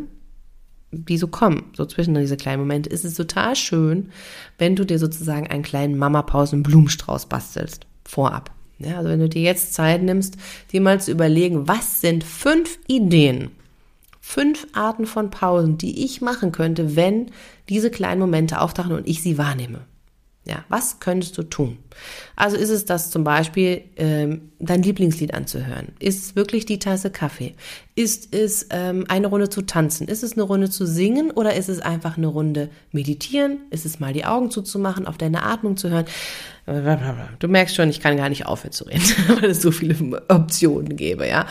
die 0.92 1.18
so 1.18 1.28
kommen, 1.28 1.66
so 1.76 1.86
zwischen 1.86 2.16
diese 2.16 2.38
kleinen 2.38 2.62
Momente, 2.62 2.90
ist 2.90 3.06
es 3.06 3.16
total 3.16 3.56
schön, 3.56 4.10
wenn 4.58 4.76
du 4.76 4.86
dir 4.86 5.00
sozusagen 5.00 5.48
einen 5.48 5.64
kleinen 5.64 5.98
Mama-Pausen-Blumenstrauß 5.98 7.28
bastelst, 7.28 7.86
vorab. 8.06 8.52
Ja, 8.80 8.98
also 8.98 9.10
wenn 9.10 9.20
du 9.20 9.30
dir 9.30 9.42
jetzt 9.42 9.74
Zeit 9.74 10.02
nimmst, 10.02 10.38
dir 10.72 10.82
mal 10.82 11.02
zu 11.02 11.12
überlegen, 11.12 11.68
was 11.68 12.02
sind 12.02 12.24
fünf 12.24 12.80
Ideen, 12.88 13.52
fünf 14.22 14.68
Arten 14.74 15.06
von 15.06 15.30
Pausen, 15.30 15.78
die 15.78 16.06
ich 16.06 16.22
machen 16.22 16.52
könnte, 16.52 16.96
wenn 16.96 17.32
diese 17.68 17.92
kleinen 17.92 18.22
Momente 18.22 18.62
auftauchen 18.62 18.94
und 18.94 19.08
ich 19.08 19.22
sie 19.22 19.38
wahrnehme. 19.38 19.82
Ja, 20.50 20.66
was 20.68 21.00
könntest 21.00 21.38
du 21.38 21.44
tun? 21.44 21.78
Also 22.36 22.58
ist 22.58 22.72
es 22.72 22.84
das 22.86 23.12
zum 23.12 23.24
Beispiel, 23.24 23.84
ähm, 23.98 24.50
dein 24.58 24.82
Lieblingslied 24.82 25.36
anzuhören? 25.36 25.90
Ist 26.00 26.24
es 26.24 26.36
wirklich 26.36 26.66
die 26.66 26.80
Tasse 26.80 27.12
Kaffee? 27.12 27.54
Ist 27.94 28.34
es 28.34 28.66
ähm, 28.72 29.06
eine 29.10 29.28
Runde 29.28 29.50
zu 29.50 29.62
tanzen? 29.62 30.08
Ist 30.08 30.24
es 30.24 30.34
eine 30.34 30.42
Runde 30.42 30.72
zu 30.72 30.88
singen 30.88 31.30
oder 31.30 31.54
ist 31.54 31.70
es 31.70 31.80
einfach 31.82 32.18
eine 32.18 32.26
Runde 32.26 32.72
meditieren? 32.92 33.60
Ist 33.70 33.86
es 33.86 34.00
mal 34.00 34.12
die 34.12 34.26
Augen 34.26 34.50
zuzumachen, 34.50 35.06
auf 35.06 35.20
deine 35.20 35.44
Atmung 35.44 35.78
zu 35.78 35.92
hören? 35.92 36.06
Du 37.38 37.48
merkst 37.48 37.76
schon, 37.76 37.90
ich 37.90 38.00
kann 38.00 38.18
gar 38.18 38.30
nicht 38.30 38.48
aufhören 38.48 38.72
zu 38.72 38.86
reden, 38.86 39.04
weil 39.42 39.52
es 39.52 39.62
so 39.62 39.70
viele 39.70 39.96
Optionen 40.30 40.96
gäbe, 40.96 41.28
ja. 41.28 41.46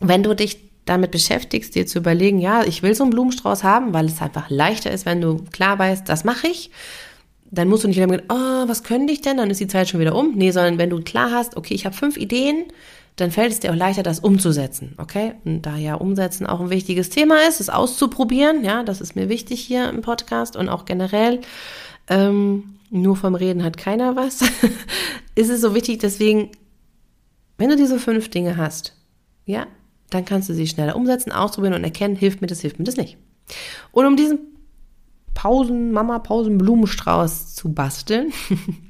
Wenn 0.00 0.24
du 0.24 0.34
dich 0.34 0.58
damit 0.84 1.12
beschäftigst, 1.12 1.76
dir 1.76 1.86
zu 1.86 1.98
überlegen, 2.00 2.40
ja, 2.40 2.64
ich 2.64 2.82
will 2.82 2.94
so 2.96 3.04
einen 3.04 3.12
Blumenstrauß 3.12 3.62
haben, 3.62 3.94
weil 3.94 4.06
es 4.06 4.20
einfach 4.20 4.50
leichter 4.50 4.90
ist, 4.90 5.06
wenn 5.06 5.20
du 5.20 5.44
klar 5.52 5.78
weißt, 5.78 6.08
das 6.08 6.24
mache 6.24 6.48
ich 6.48 6.70
dann 7.54 7.68
musst 7.68 7.84
du 7.84 7.88
nicht 7.88 7.98
denken, 7.98 8.22
oh, 8.28 8.68
was 8.68 8.82
könnte 8.82 9.12
ich 9.12 9.20
denn? 9.20 9.36
Dann 9.36 9.50
ist 9.50 9.60
die 9.60 9.66
Zeit 9.66 9.88
schon 9.88 10.00
wieder 10.00 10.14
um. 10.14 10.34
Nee, 10.34 10.50
sondern 10.50 10.78
wenn 10.78 10.90
du 10.90 11.00
klar 11.02 11.30
hast, 11.30 11.56
okay, 11.56 11.74
ich 11.74 11.86
habe 11.86 11.94
fünf 11.94 12.16
Ideen, 12.16 12.64
dann 13.16 13.30
fällt 13.30 13.52
es 13.52 13.60
dir 13.60 13.70
auch 13.70 13.76
leichter, 13.76 14.02
das 14.02 14.18
umzusetzen, 14.18 14.94
okay? 14.98 15.34
Und 15.44 15.62
da 15.62 15.76
ja 15.76 15.94
Umsetzen 15.94 16.46
auch 16.46 16.60
ein 16.60 16.70
wichtiges 16.70 17.10
Thema 17.10 17.46
ist, 17.46 17.60
es 17.60 17.70
auszuprobieren, 17.70 18.64
ja, 18.64 18.82
das 18.82 19.00
ist 19.00 19.14
mir 19.14 19.28
wichtig 19.28 19.60
hier 19.60 19.88
im 19.88 20.02
Podcast 20.02 20.56
und 20.56 20.68
auch 20.68 20.84
generell. 20.84 21.40
Ähm, 22.08 22.76
nur 22.90 23.16
vom 23.16 23.34
Reden 23.34 23.62
hat 23.62 23.76
keiner 23.76 24.16
was. 24.16 24.42
ist 25.34 25.50
es 25.50 25.60
so 25.60 25.74
wichtig, 25.74 26.00
deswegen, 26.00 26.50
wenn 27.56 27.70
du 27.70 27.76
diese 27.76 28.00
fünf 28.00 28.30
Dinge 28.30 28.56
hast, 28.56 28.96
ja, 29.46 29.66
dann 30.10 30.24
kannst 30.24 30.48
du 30.48 30.54
sie 30.54 30.66
schneller 30.66 30.96
umsetzen, 30.96 31.30
ausprobieren 31.30 31.74
und 31.74 31.84
erkennen, 31.84 32.16
hilft 32.16 32.40
mir 32.40 32.46
das, 32.48 32.60
hilft 32.60 32.78
mir 32.78 32.84
das 32.84 32.96
nicht. 32.96 33.16
Und 33.92 34.06
um 34.06 34.16
diesen 34.16 34.53
Pausen, 35.34 35.92
Mama 35.92 36.18
Pausen 36.20 36.58
Blumenstrauß 36.58 37.54
zu 37.54 37.72
basteln, 37.72 38.32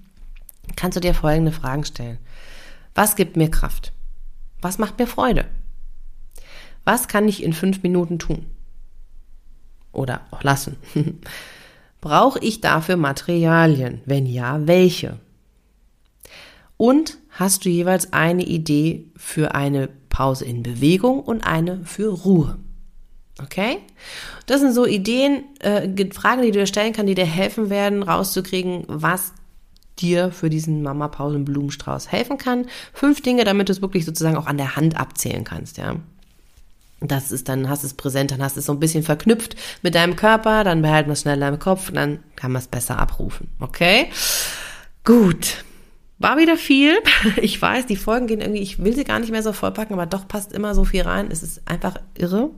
kannst 0.76 0.96
du 0.96 1.00
dir 1.00 1.14
folgende 1.14 1.52
Fragen 1.52 1.84
stellen. 1.84 2.18
Was 2.94 3.16
gibt 3.16 3.36
mir 3.36 3.50
Kraft? 3.50 3.92
Was 4.60 4.78
macht 4.78 4.98
mir 4.98 5.06
Freude? 5.06 5.46
Was 6.84 7.08
kann 7.08 7.28
ich 7.28 7.42
in 7.42 7.52
fünf 7.52 7.82
Minuten 7.82 8.18
tun? 8.18 8.46
Oder 9.92 10.20
auch 10.30 10.42
lassen? 10.42 10.76
Brauche 12.00 12.38
ich 12.40 12.60
dafür 12.60 12.96
Materialien? 12.96 14.02
Wenn 14.04 14.26
ja, 14.26 14.66
welche? 14.66 15.18
Und 16.76 17.18
hast 17.30 17.64
du 17.64 17.70
jeweils 17.70 18.12
eine 18.12 18.44
Idee 18.44 19.06
für 19.16 19.54
eine 19.54 19.88
Pause 20.08 20.44
in 20.44 20.62
Bewegung 20.62 21.20
und 21.20 21.46
eine 21.46 21.84
für 21.84 22.08
Ruhe? 22.08 22.58
Okay? 23.42 23.78
Das 24.46 24.60
sind 24.60 24.72
so 24.72 24.86
Ideen, 24.86 25.44
äh, 25.60 25.88
Fragen, 26.12 26.42
die 26.42 26.52
du 26.52 26.60
dir 26.60 26.66
stellen 26.66 26.92
kannst, 26.92 27.08
die 27.08 27.14
dir 27.14 27.26
helfen 27.26 27.70
werden, 27.70 28.02
rauszukriegen, 28.02 28.84
was 28.86 29.32
dir 29.98 30.30
für 30.32 30.50
diesen 30.50 30.82
Mama 30.82 31.08
Pausen 31.08 31.44
Blumenstrauß 31.44 32.10
helfen 32.10 32.38
kann. 32.38 32.66
Fünf 32.92 33.22
Dinge, 33.22 33.44
damit 33.44 33.68
du 33.68 33.72
es 33.72 33.82
wirklich 33.82 34.04
sozusagen 34.04 34.36
auch 34.36 34.46
an 34.46 34.56
der 34.56 34.76
Hand 34.76 34.98
abzählen 34.98 35.44
kannst, 35.44 35.78
ja. 35.78 35.96
Das 37.00 37.32
ist 37.32 37.48
dann, 37.48 37.68
hast 37.68 37.84
es 37.84 37.94
präsent, 37.94 38.30
dann 38.30 38.42
hast 38.42 38.56
du 38.56 38.60
es 38.60 38.66
so 38.66 38.72
ein 38.72 38.80
bisschen 38.80 39.02
verknüpft 39.02 39.56
mit 39.82 39.94
deinem 39.94 40.16
Körper, 40.16 40.64
dann 40.64 40.80
behalten 40.80 41.08
wir 41.08 41.14
es 41.14 41.20
schneller 41.20 41.48
im 41.48 41.58
Kopf 41.58 41.90
und 41.90 41.96
dann 41.96 42.20
kann 42.34 42.52
man 42.52 42.62
es 42.62 42.68
besser 42.68 42.98
abrufen. 42.98 43.48
Okay? 43.60 44.06
Gut. 45.04 45.64
War 46.18 46.38
wieder 46.38 46.56
viel. 46.56 46.96
Ich 47.36 47.60
weiß, 47.60 47.86
die 47.86 47.96
Folgen 47.96 48.26
gehen 48.26 48.40
irgendwie, 48.40 48.62
ich 48.62 48.82
will 48.82 48.94
sie 48.94 49.04
gar 49.04 49.18
nicht 49.18 49.32
mehr 49.32 49.42
so 49.42 49.52
vollpacken, 49.52 49.94
aber 49.94 50.06
doch 50.06 50.26
passt 50.26 50.52
immer 50.52 50.74
so 50.74 50.84
viel 50.84 51.02
rein. 51.02 51.28
Es 51.30 51.42
ist 51.42 51.68
einfach 51.68 51.96
irre. 52.16 52.50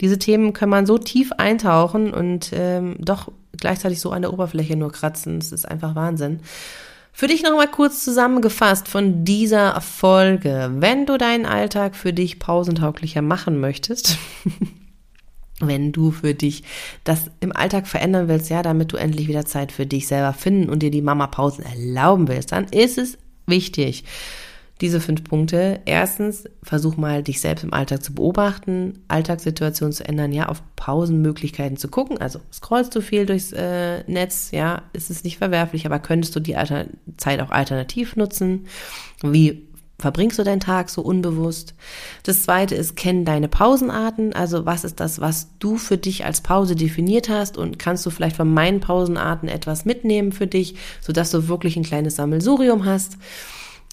Diese 0.00 0.18
Themen 0.18 0.52
kann 0.52 0.68
man 0.68 0.86
so 0.86 0.98
tief 0.98 1.32
eintauchen 1.32 2.12
und 2.12 2.50
ähm, 2.52 2.96
doch 2.98 3.30
gleichzeitig 3.56 4.00
so 4.00 4.10
an 4.10 4.22
der 4.22 4.32
Oberfläche 4.32 4.76
nur 4.76 4.92
kratzen. 4.92 5.38
Das 5.38 5.52
ist 5.52 5.68
einfach 5.68 5.94
Wahnsinn. 5.94 6.40
Für 7.12 7.28
dich 7.28 7.44
nochmal 7.44 7.68
kurz 7.68 8.02
zusammengefasst 8.02 8.88
von 8.88 9.24
dieser 9.24 9.80
Folge. 9.80 10.72
Wenn 10.74 11.06
du 11.06 11.16
deinen 11.16 11.46
Alltag 11.46 11.94
für 11.94 12.12
dich 12.12 12.40
pausentauglicher 12.40 13.22
machen 13.22 13.60
möchtest, 13.60 14.18
wenn 15.60 15.92
du 15.92 16.10
für 16.10 16.34
dich 16.34 16.64
das 17.04 17.30
im 17.38 17.54
Alltag 17.54 17.86
verändern 17.86 18.26
willst, 18.26 18.50
ja, 18.50 18.62
damit 18.62 18.92
du 18.92 18.96
endlich 18.96 19.28
wieder 19.28 19.44
Zeit 19.44 19.70
für 19.70 19.86
dich 19.86 20.08
selber 20.08 20.32
finden 20.32 20.68
und 20.68 20.82
dir 20.82 20.90
die 20.90 21.02
Mama-Pausen 21.02 21.64
erlauben 21.64 22.26
willst, 22.26 22.50
dann 22.50 22.64
ist 22.64 22.98
es 22.98 23.16
wichtig, 23.46 24.04
diese 24.80 25.00
fünf 25.00 25.24
Punkte. 25.24 25.80
Erstens, 25.84 26.44
versuch 26.62 26.96
mal, 26.96 27.22
dich 27.22 27.40
selbst 27.40 27.62
im 27.62 27.72
Alltag 27.72 28.02
zu 28.02 28.14
beobachten, 28.14 28.98
Alltagssituationen 29.08 29.92
zu 29.92 30.06
ändern, 30.06 30.32
ja, 30.32 30.48
auf 30.48 30.62
Pausenmöglichkeiten 30.76 31.76
zu 31.76 31.88
gucken. 31.88 32.18
Also 32.18 32.40
scrollst 32.52 32.94
du 32.94 33.00
viel 33.00 33.26
durchs 33.26 33.52
äh, 33.52 34.02
Netz, 34.10 34.50
ja, 34.50 34.82
ist 34.92 35.10
es 35.10 35.24
nicht 35.24 35.38
verwerflich, 35.38 35.86
aber 35.86 36.00
könntest 36.00 36.34
du 36.34 36.40
die 36.40 36.56
Alter 36.56 36.86
Zeit 37.16 37.40
auch 37.40 37.50
alternativ 37.50 38.16
nutzen? 38.16 38.66
Wie 39.22 39.68
verbringst 40.00 40.40
du 40.40 40.42
deinen 40.42 40.60
Tag 40.60 40.90
so 40.90 41.02
unbewusst? 41.02 41.74
Das 42.24 42.42
zweite 42.42 42.74
ist, 42.74 42.96
kenn 42.96 43.24
deine 43.24 43.48
Pausenarten. 43.48 44.32
Also 44.32 44.66
was 44.66 44.82
ist 44.82 44.98
das, 44.98 45.20
was 45.20 45.50
du 45.60 45.76
für 45.76 45.98
dich 45.98 46.24
als 46.24 46.40
Pause 46.40 46.74
definiert 46.74 47.28
hast 47.28 47.56
und 47.56 47.78
kannst 47.78 48.04
du 48.04 48.10
vielleicht 48.10 48.36
von 48.36 48.52
meinen 48.52 48.80
Pausenarten 48.80 49.48
etwas 49.48 49.84
mitnehmen 49.84 50.32
für 50.32 50.48
dich, 50.48 50.74
sodass 51.00 51.30
du 51.30 51.46
wirklich 51.46 51.76
ein 51.76 51.84
kleines 51.84 52.16
Sammelsurium 52.16 52.84
hast? 52.84 53.18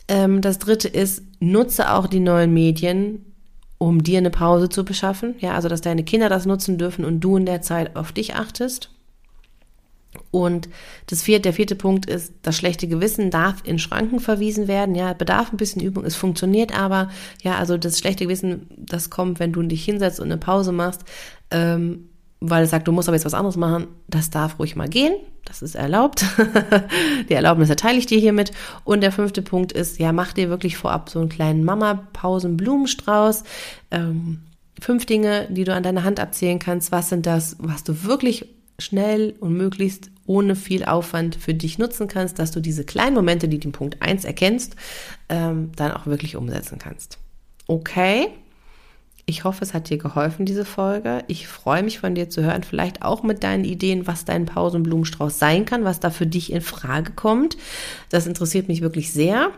Ähm, 0.07 0.41
das 0.41 0.59
dritte 0.59 0.87
ist, 0.87 1.23
nutze 1.39 1.91
auch 1.91 2.07
die 2.07 2.19
neuen 2.19 2.53
Medien, 2.53 3.25
um 3.77 4.03
dir 4.03 4.19
eine 4.19 4.29
Pause 4.29 4.69
zu 4.69 4.85
beschaffen. 4.85 5.35
Ja, 5.39 5.53
also 5.53 5.67
dass 5.67 5.81
deine 5.81 6.03
Kinder 6.03 6.29
das 6.29 6.45
nutzen 6.45 6.77
dürfen 6.77 7.05
und 7.05 7.19
du 7.19 7.37
in 7.37 7.45
der 7.45 7.61
Zeit 7.61 7.95
auf 7.95 8.11
dich 8.11 8.35
achtest. 8.35 8.91
Und 10.29 10.69
das 11.07 11.23
vierte, 11.23 11.43
der 11.43 11.53
vierte 11.53 11.75
Punkt 11.75 12.05
ist, 12.05 12.33
das 12.41 12.57
schlechte 12.57 12.87
Gewissen 12.87 13.31
darf 13.31 13.63
in 13.63 13.79
Schranken 13.79 14.19
verwiesen 14.19 14.67
werden. 14.67 14.95
Ja, 14.95 15.13
bedarf 15.13 15.51
ein 15.51 15.57
bisschen 15.57 15.81
Übung. 15.81 16.05
Es 16.05 16.15
funktioniert 16.15 16.77
aber. 16.77 17.09
Ja, 17.41 17.57
also 17.57 17.77
das 17.77 17.99
schlechte 17.99 18.25
Gewissen, 18.25 18.67
das 18.77 19.09
kommt, 19.09 19.39
wenn 19.39 19.53
du 19.53 19.63
dich 19.63 19.83
hinsetzt 19.83 20.19
und 20.19 20.27
eine 20.27 20.37
Pause 20.37 20.71
machst. 20.71 21.03
Ähm, 21.49 22.09
weil 22.41 22.63
es 22.63 22.71
sagt, 22.71 22.87
du 22.87 22.91
musst 22.91 23.07
aber 23.07 23.15
jetzt 23.15 23.25
was 23.25 23.35
anderes 23.35 23.55
machen, 23.55 23.87
das 24.07 24.31
darf 24.31 24.57
ruhig 24.59 24.75
mal 24.75 24.89
gehen. 24.89 25.13
Das 25.45 25.61
ist 25.61 25.75
erlaubt. 25.75 26.25
Die 27.29 27.33
Erlaubnis 27.33 27.69
erteile 27.69 27.99
ich 27.99 28.07
dir 28.07 28.19
hiermit. 28.19 28.51
Und 28.83 29.01
der 29.01 29.11
fünfte 29.11 29.41
Punkt 29.41 29.71
ist, 29.71 29.99
ja, 29.99 30.11
mach 30.11 30.33
dir 30.33 30.49
wirklich 30.49 30.77
vorab 30.77 31.09
so 31.09 31.19
einen 31.19 31.29
kleinen 31.29 31.63
Mama-Pausen-Blumenstrauß. 31.63 33.43
Ähm, 33.91 34.41
fünf 34.79 35.05
Dinge, 35.05 35.47
die 35.49 35.63
du 35.63 35.73
an 35.73 35.83
deiner 35.83 36.03
Hand 36.03 36.19
abzählen 36.19 36.59
kannst. 36.59 36.91
Was 36.91 37.09
sind 37.09 37.25
das, 37.25 37.57
was 37.59 37.83
du 37.83 38.03
wirklich 38.03 38.47
schnell 38.79 39.35
und 39.39 39.53
möglichst 39.53 40.09
ohne 40.25 40.55
viel 40.55 40.83
Aufwand 40.85 41.35
für 41.35 41.53
dich 41.53 41.77
nutzen 41.77 42.07
kannst, 42.07 42.39
dass 42.39 42.51
du 42.51 42.59
diese 42.59 42.83
kleinen 42.83 43.15
Momente, 43.15 43.47
die 43.47 43.59
du 43.59 43.67
in 43.67 43.71
Punkt 43.71 44.01
eins 44.01 44.25
erkennst, 44.25 44.75
ähm, 45.29 45.71
dann 45.75 45.91
auch 45.91 46.07
wirklich 46.07 46.35
umsetzen 46.35 46.79
kannst. 46.79 47.19
Okay? 47.67 48.29
Ich 49.31 49.45
hoffe, 49.45 49.63
es 49.63 49.73
hat 49.73 49.89
dir 49.89 49.97
geholfen, 49.97 50.45
diese 50.45 50.65
Folge. 50.65 51.23
Ich 51.27 51.47
freue 51.47 51.83
mich 51.83 51.99
von 51.99 52.15
dir 52.15 52.29
zu 52.29 52.43
hören, 52.43 52.63
vielleicht 52.63 53.01
auch 53.01 53.23
mit 53.23 53.43
deinen 53.43 53.63
Ideen, 53.63 54.05
was 54.05 54.25
dein 54.25 54.45
Pausenblumenstrauß 54.45 55.39
sein 55.39 55.63
kann, 55.63 55.85
was 55.85 56.01
da 56.01 56.09
für 56.09 56.27
dich 56.27 56.51
in 56.51 56.59
Frage 56.59 57.13
kommt. 57.13 57.55
Das 58.09 58.27
interessiert 58.27 58.67
mich 58.67 58.81
wirklich 58.81 59.13
sehr. 59.13 59.51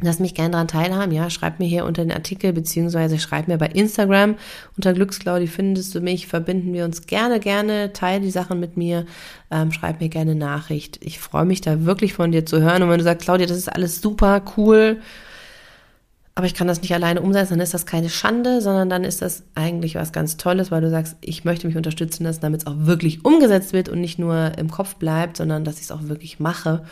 Lass 0.00 0.18
mich 0.18 0.34
gerne 0.34 0.50
daran 0.50 0.66
teilhaben. 0.66 1.12
Ja, 1.12 1.30
schreib 1.30 1.60
mir 1.60 1.66
hier 1.66 1.84
unter 1.84 2.02
den 2.02 2.10
Artikel, 2.10 2.52
beziehungsweise 2.52 3.20
schreib 3.20 3.46
mir 3.46 3.56
bei 3.56 3.68
Instagram. 3.68 4.34
Unter 4.76 4.94
Glücksclaudi 4.94 5.46
findest 5.46 5.94
du 5.94 6.00
mich, 6.00 6.26
verbinden 6.26 6.72
wir 6.72 6.84
uns 6.84 7.06
gerne, 7.06 7.38
gerne, 7.38 7.92
teile 7.92 8.24
die 8.24 8.32
Sachen 8.32 8.58
mit 8.58 8.76
mir, 8.76 9.06
ähm, 9.52 9.70
schreib 9.70 10.00
mir 10.00 10.08
gerne 10.08 10.34
Nachricht. 10.34 10.98
Ich 11.02 11.20
freue 11.20 11.44
mich 11.44 11.60
da 11.60 11.84
wirklich 11.84 12.14
von 12.14 12.32
dir 12.32 12.44
zu 12.44 12.60
hören. 12.60 12.82
Und 12.82 12.90
wenn 12.90 12.98
du 12.98 13.04
sagst, 13.04 13.22
Claudia, 13.22 13.46
das 13.46 13.58
ist 13.58 13.72
alles 13.72 14.00
super 14.00 14.42
cool, 14.56 15.00
aber 16.38 16.46
ich 16.46 16.54
kann 16.54 16.68
das 16.68 16.82
nicht 16.82 16.94
alleine 16.94 17.20
umsetzen, 17.20 17.54
dann 17.54 17.60
ist 17.60 17.74
das 17.74 17.84
keine 17.84 18.08
Schande, 18.08 18.60
sondern 18.60 18.88
dann 18.88 19.02
ist 19.02 19.22
das 19.22 19.42
eigentlich 19.56 19.96
was 19.96 20.12
ganz 20.12 20.36
Tolles, 20.36 20.70
weil 20.70 20.80
du 20.80 20.88
sagst, 20.88 21.16
ich 21.20 21.44
möchte 21.44 21.66
mich 21.66 21.76
unterstützen 21.76 22.22
lassen, 22.22 22.42
damit 22.42 22.60
es 22.60 22.66
auch 22.68 22.76
wirklich 22.78 23.24
umgesetzt 23.24 23.72
wird 23.72 23.88
und 23.88 24.00
nicht 24.00 24.20
nur 24.20 24.56
im 24.56 24.70
Kopf 24.70 24.94
bleibt, 24.94 25.36
sondern 25.36 25.64
dass 25.64 25.78
ich 25.78 25.86
es 25.86 25.90
auch 25.90 26.04
wirklich 26.04 26.38
mache. 26.38 26.84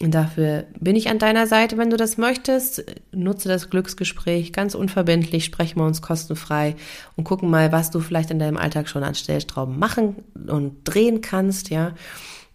Und 0.00 0.14
dafür 0.14 0.64
bin 0.80 0.96
ich 0.96 1.10
an 1.10 1.18
deiner 1.18 1.46
Seite, 1.46 1.76
wenn 1.76 1.90
du 1.90 1.98
das 1.98 2.16
möchtest. 2.16 2.82
Nutze 3.12 3.50
das 3.50 3.68
Glücksgespräch 3.68 4.54
ganz 4.54 4.74
unverbindlich, 4.74 5.44
sprechen 5.44 5.80
wir 5.80 5.84
uns 5.84 6.00
kostenfrei 6.00 6.74
und 7.14 7.24
gucken 7.24 7.50
mal, 7.50 7.72
was 7.72 7.90
du 7.90 8.00
vielleicht 8.00 8.30
in 8.30 8.38
deinem 8.38 8.56
Alltag 8.56 8.88
schon 8.88 9.02
an 9.02 9.14
Stellstrauben 9.14 9.78
machen 9.78 10.16
und 10.46 10.76
drehen 10.84 11.20
kannst, 11.20 11.68
ja. 11.68 11.92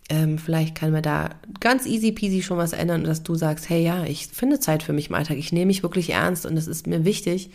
Ähm, 0.10 0.38
vielleicht 0.38 0.76
kann 0.76 0.92
man 0.92 1.02
da 1.02 1.30
ganz 1.60 1.86
easy 1.86 2.12
peasy 2.12 2.42
schon 2.42 2.58
was 2.58 2.74
ändern, 2.74 3.04
dass 3.04 3.24
du 3.24 3.36
sagst, 3.36 3.70
hey 3.70 3.84
ja, 3.84 4.04
ich 4.04 4.28
finde 4.28 4.60
Zeit 4.60 4.84
für 4.84 4.94
mich 4.94 5.10
im 5.10 5.16
Alltag, 5.16 5.38
ich 5.38 5.54
nehme 5.54 5.68
mich 5.68 5.84
wirklich 5.84 6.10
ernst 6.10 6.46
und 6.46 6.58
es 6.58 6.68
ist 6.68 6.88
mir 6.88 7.06
wichtig. 7.06 7.52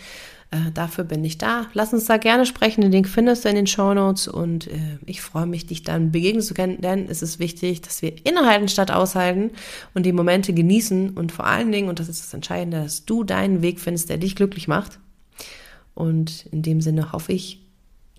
Äh, 0.51 0.73
dafür 0.73 1.05
bin 1.05 1.23
ich 1.25 1.37
da. 1.37 1.67
Lass 1.75 1.93
uns 1.93 2.07
da 2.07 2.17
gerne 2.17 2.47
sprechen. 2.47 2.81
Den 2.81 2.91
Link 2.91 3.07
findest 3.07 3.45
du 3.45 3.51
in 3.51 3.55
den 3.55 3.67
Show 3.67 3.93
Notes 3.93 4.29
und 4.29 4.67
äh, 4.69 4.99
ich 5.05 5.21
freue 5.21 5.45
mich, 5.45 5.67
dich 5.67 5.83
dann 5.83 6.11
begegnen 6.11 6.41
zu 6.41 6.55
können, 6.55 6.81
denn 6.81 7.07
es 7.07 7.21
ist 7.21 7.39
wichtig, 7.39 7.83
dass 7.83 8.01
wir 8.01 8.15
innehalten 8.25 8.69
statt 8.69 8.91
aushalten 8.91 9.51
und 9.93 10.07
die 10.07 10.13
Momente 10.13 10.55
genießen 10.55 11.11
und 11.11 11.33
vor 11.33 11.45
allen 11.45 11.71
Dingen, 11.71 11.91
und 11.91 12.01
das 12.01 12.09
ist 12.09 12.23
das 12.23 12.33
Entscheidende, 12.33 12.83
dass 12.83 13.05
du 13.05 13.25
deinen 13.25 13.61
Weg 13.61 13.79
findest, 13.79 14.09
der 14.09 14.17
dich 14.17 14.37
glücklich 14.37 14.69
macht. 14.69 14.99
Und 15.95 16.47
in 16.51 16.63
dem 16.63 16.81
Sinne 16.81 17.13
hoffe 17.13 17.33
ich, 17.33 17.61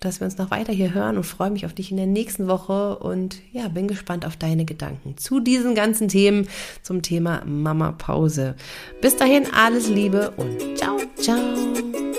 dass 0.00 0.20
wir 0.20 0.24
uns 0.24 0.38
noch 0.38 0.50
weiter 0.50 0.72
hier 0.72 0.94
hören 0.94 1.16
und 1.16 1.24
freue 1.24 1.50
mich 1.50 1.66
auf 1.66 1.72
dich 1.72 1.90
in 1.90 1.96
der 1.96 2.06
nächsten 2.06 2.48
Woche 2.48 2.98
und 2.98 3.36
ja, 3.52 3.68
bin 3.68 3.88
gespannt 3.88 4.26
auf 4.26 4.36
deine 4.36 4.64
Gedanken 4.64 5.16
zu 5.16 5.40
diesen 5.40 5.74
ganzen 5.74 6.08
Themen 6.08 6.48
zum 6.82 7.02
Thema 7.02 7.42
Mama 7.44 7.92
Pause. 7.92 8.56
Bis 9.00 9.16
dahin 9.16 9.44
alles 9.54 9.88
Liebe 9.88 10.32
und 10.36 10.76
ciao, 10.76 10.98
ciao. 11.16 12.09